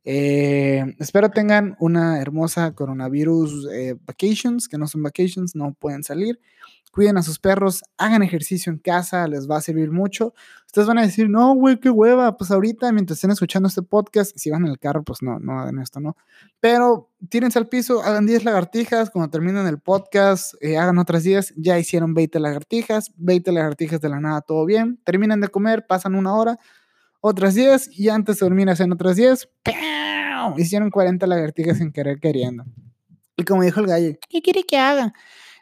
Eh, 0.04 0.84
espero 0.98 1.30
tengan 1.30 1.76
una 1.80 2.20
hermosa 2.20 2.72
coronavirus 2.74 3.68
eh, 3.72 3.96
vacations, 4.04 4.68
que 4.68 4.78
no 4.78 4.86
son 4.86 5.02
vacations, 5.02 5.54
no 5.54 5.74
pueden 5.74 6.02
salir. 6.02 6.40
Cuiden 6.96 7.18
a 7.18 7.22
sus 7.22 7.38
perros, 7.38 7.84
hagan 7.98 8.22
ejercicio 8.22 8.72
en 8.72 8.78
casa, 8.78 9.28
les 9.28 9.46
va 9.50 9.58
a 9.58 9.60
servir 9.60 9.90
mucho. 9.90 10.32
Ustedes 10.64 10.88
van 10.88 10.96
a 10.96 11.02
decir, 11.02 11.28
no, 11.28 11.54
güey, 11.54 11.78
qué 11.78 11.90
hueva. 11.90 12.38
Pues 12.38 12.50
ahorita, 12.50 12.90
mientras 12.90 13.18
estén 13.18 13.32
escuchando 13.32 13.68
este 13.68 13.82
podcast, 13.82 14.34
si 14.34 14.48
van 14.48 14.64
en 14.64 14.70
el 14.70 14.78
carro, 14.78 15.04
pues 15.04 15.20
no, 15.20 15.38
no 15.38 15.60
hagan 15.60 15.78
esto, 15.78 16.00
¿no? 16.00 16.16
Pero 16.58 17.10
tírense 17.28 17.58
al 17.58 17.68
piso, 17.68 18.02
hagan 18.02 18.24
10 18.24 18.46
lagartijas. 18.46 19.10
Cuando 19.10 19.28
terminen 19.28 19.66
el 19.66 19.78
podcast, 19.78 20.54
eh, 20.62 20.78
hagan 20.78 20.96
otras 20.96 21.22
10. 21.22 21.52
Ya 21.58 21.78
hicieron 21.78 22.14
20 22.14 22.40
lagartijas, 22.40 23.12
20 23.18 23.52
lagartijas 23.52 24.00
de 24.00 24.08
la 24.08 24.18
nada, 24.18 24.40
todo 24.40 24.64
bien. 24.64 24.98
Terminan 25.04 25.42
de 25.42 25.48
comer, 25.48 25.86
pasan 25.86 26.14
una 26.14 26.34
hora 26.34 26.58
otras 27.20 27.54
10 27.54 27.98
y 27.98 28.08
antes 28.08 28.38
de 28.38 28.46
dormir 28.46 28.70
hacen 28.70 28.90
otras 28.90 29.16
10. 29.16 29.50
Hicieron 30.56 30.88
40 30.88 31.26
lagartijas 31.26 31.76
sin 31.76 31.92
querer 31.92 32.20
queriendo. 32.20 32.64
Y 33.36 33.44
como 33.44 33.62
dijo 33.64 33.80
el 33.80 33.86
gallo, 33.86 34.16
¿qué 34.30 34.40
quiere 34.40 34.64
que 34.64 34.78
haga? 34.78 35.12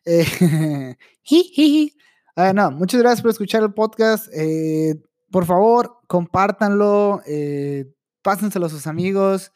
Eh, 0.05 0.97
ah, 2.37 2.53
no, 2.53 2.71
muchas 2.71 3.01
gracias 3.01 3.23
por 3.23 3.31
escuchar 3.31 3.63
el 3.63 3.73
podcast. 3.73 4.29
Eh, 4.35 5.01
por 5.31 5.47
favor, 5.47 5.99
compártanlo, 6.07 7.23
eh, 7.27 7.93
pásenselo 8.23 8.67
a 8.67 8.71
sus 8.71 8.87
amigos. 8.87 9.53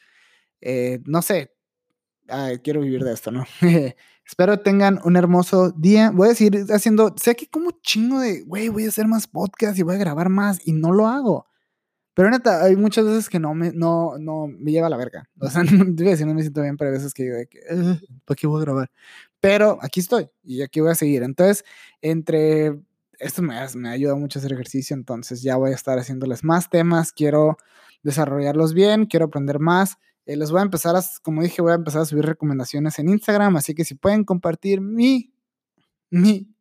Eh, 0.61 1.01
no 1.05 1.23
sé, 1.23 1.53
quiero 2.63 2.81
vivir 2.81 3.05
de 3.05 3.13
esto, 3.13 3.31
¿no? 3.31 3.45
Espero 4.27 4.61
tengan 4.61 5.01
un 5.05 5.17
hermoso 5.17 5.71
día. 5.71 6.11
Voy 6.11 6.29
a 6.29 6.35
seguir 6.35 6.67
haciendo, 6.71 7.15
sé 7.17 7.35
que 7.35 7.49
como 7.49 7.71
chingo 7.83 8.21
de, 8.21 8.43
güey, 8.43 8.69
voy 8.69 8.85
a 8.85 8.89
hacer 8.89 9.07
más 9.07 9.27
podcast 9.27 9.79
y 9.79 9.83
voy 9.83 9.95
a 9.95 9.99
grabar 9.99 10.29
más 10.29 10.61
y 10.67 10.73
no 10.73 10.93
lo 10.93 11.07
hago. 11.07 11.47
Pero 12.19 12.31
neta, 12.31 12.65
hay 12.65 12.75
muchas 12.75 13.05
veces 13.05 13.29
que 13.29 13.39
no 13.39 13.55
me, 13.55 13.71
no, 13.73 14.19
no, 14.19 14.49
me 14.49 14.73
lleva 14.73 14.89
a 14.89 14.91
la 14.91 14.97
verga. 14.97 15.29
O 15.39 15.49
sea, 15.49 15.63
no, 15.63 15.85
no 15.85 16.35
me 16.35 16.43
siento 16.43 16.63
bien, 16.63 16.77
pero 16.77 16.91
hay 16.91 16.97
veces 16.97 17.15
que 17.15 17.23
digo, 17.23 17.37
de 17.37 17.47
que, 17.47 17.61
¿para 18.25 18.37
qué 18.37 18.49
voy 18.49 18.61
a 18.61 18.65
grabar? 18.65 18.91
Pero 19.41 19.79
aquí 19.83 20.01
estoy 20.01 20.29
y 20.43 20.63
aquí 20.63 20.81
voy 20.81 20.91
a 20.91 20.95
seguir. 20.95 21.23
Entonces, 21.23 21.65
entre 22.03 22.81
esto 23.19 23.43
me, 23.43 23.55
me 23.75 23.89
ayuda 23.91 24.15
mucho 24.15 24.39
a 24.39 24.41
hacer 24.41 24.53
ejercicio, 24.53 24.95
entonces 24.95 25.43
ya 25.43 25.57
voy 25.57 25.73
a 25.73 25.75
estar 25.75 25.99
haciéndoles 25.99 26.45
más 26.45 26.71
temas, 26.71 27.13
quiero 27.13 27.57
desarrollarlos 28.03 28.75
bien, 28.75 29.07
quiero 29.07 29.27
aprender 29.27 29.59
más. 29.59 29.97
Eh, 30.27 30.37
les 30.37 30.51
voy 30.51 30.61
a 30.61 30.65
empezar, 30.65 30.95
a, 30.95 31.03
como 31.23 31.43
dije, 31.43 31.63
voy 31.63 31.73
a 31.73 31.77
empezar 31.77 32.03
a 32.03 32.05
subir 32.05 32.27
recomendaciones 32.27 32.99
en 32.99 33.09
Instagram, 33.09 33.57
así 33.57 33.75
que 33.75 33.85
si 33.85 33.95
pueden 33.95 34.25
compartir 34.25 34.81
mi, 34.81 35.33
mi 36.11 36.55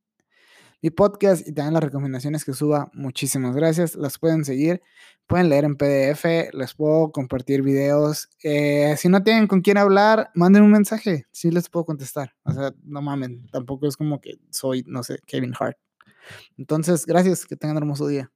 mi 0.81 0.89
podcast 0.89 1.47
y 1.47 1.53
también 1.53 1.73
las 1.73 1.83
recomendaciones 1.83 2.45
que 2.45 2.53
suba. 2.53 2.89
Muchísimas 2.93 3.55
gracias. 3.55 3.95
Las 3.95 4.19
pueden 4.19 4.45
seguir, 4.45 4.81
pueden 5.25 5.49
leer 5.49 5.65
en 5.65 5.75
PDF, 5.75 6.53
les 6.53 6.73
puedo 6.75 7.11
compartir 7.11 7.61
videos. 7.61 8.29
Eh, 8.43 8.95
si 8.97 9.09
no 9.09 9.23
tienen 9.23 9.47
con 9.47 9.61
quién 9.61 9.77
hablar, 9.77 10.29
manden 10.33 10.63
un 10.63 10.71
mensaje, 10.71 11.25
sí 11.31 11.51
les 11.51 11.69
puedo 11.69 11.85
contestar. 11.85 12.35
O 12.43 12.51
sea, 12.51 12.73
no 12.83 13.01
mamen, 13.01 13.47
tampoco 13.51 13.87
es 13.87 13.97
como 13.97 14.21
que 14.21 14.37
soy, 14.49 14.83
no 14.87 15.03
sé, 15.03 15.19
Kevin 15.25 15.53
Hart. 15.59 15.77
Entonces, 16.57 17.05
gracias, 17.05 17.45
que 17.45 17.55
tengan 17.55 17.77
un 17.77 17.83
hermoso 17.83 18.07
día. 18.07 18.31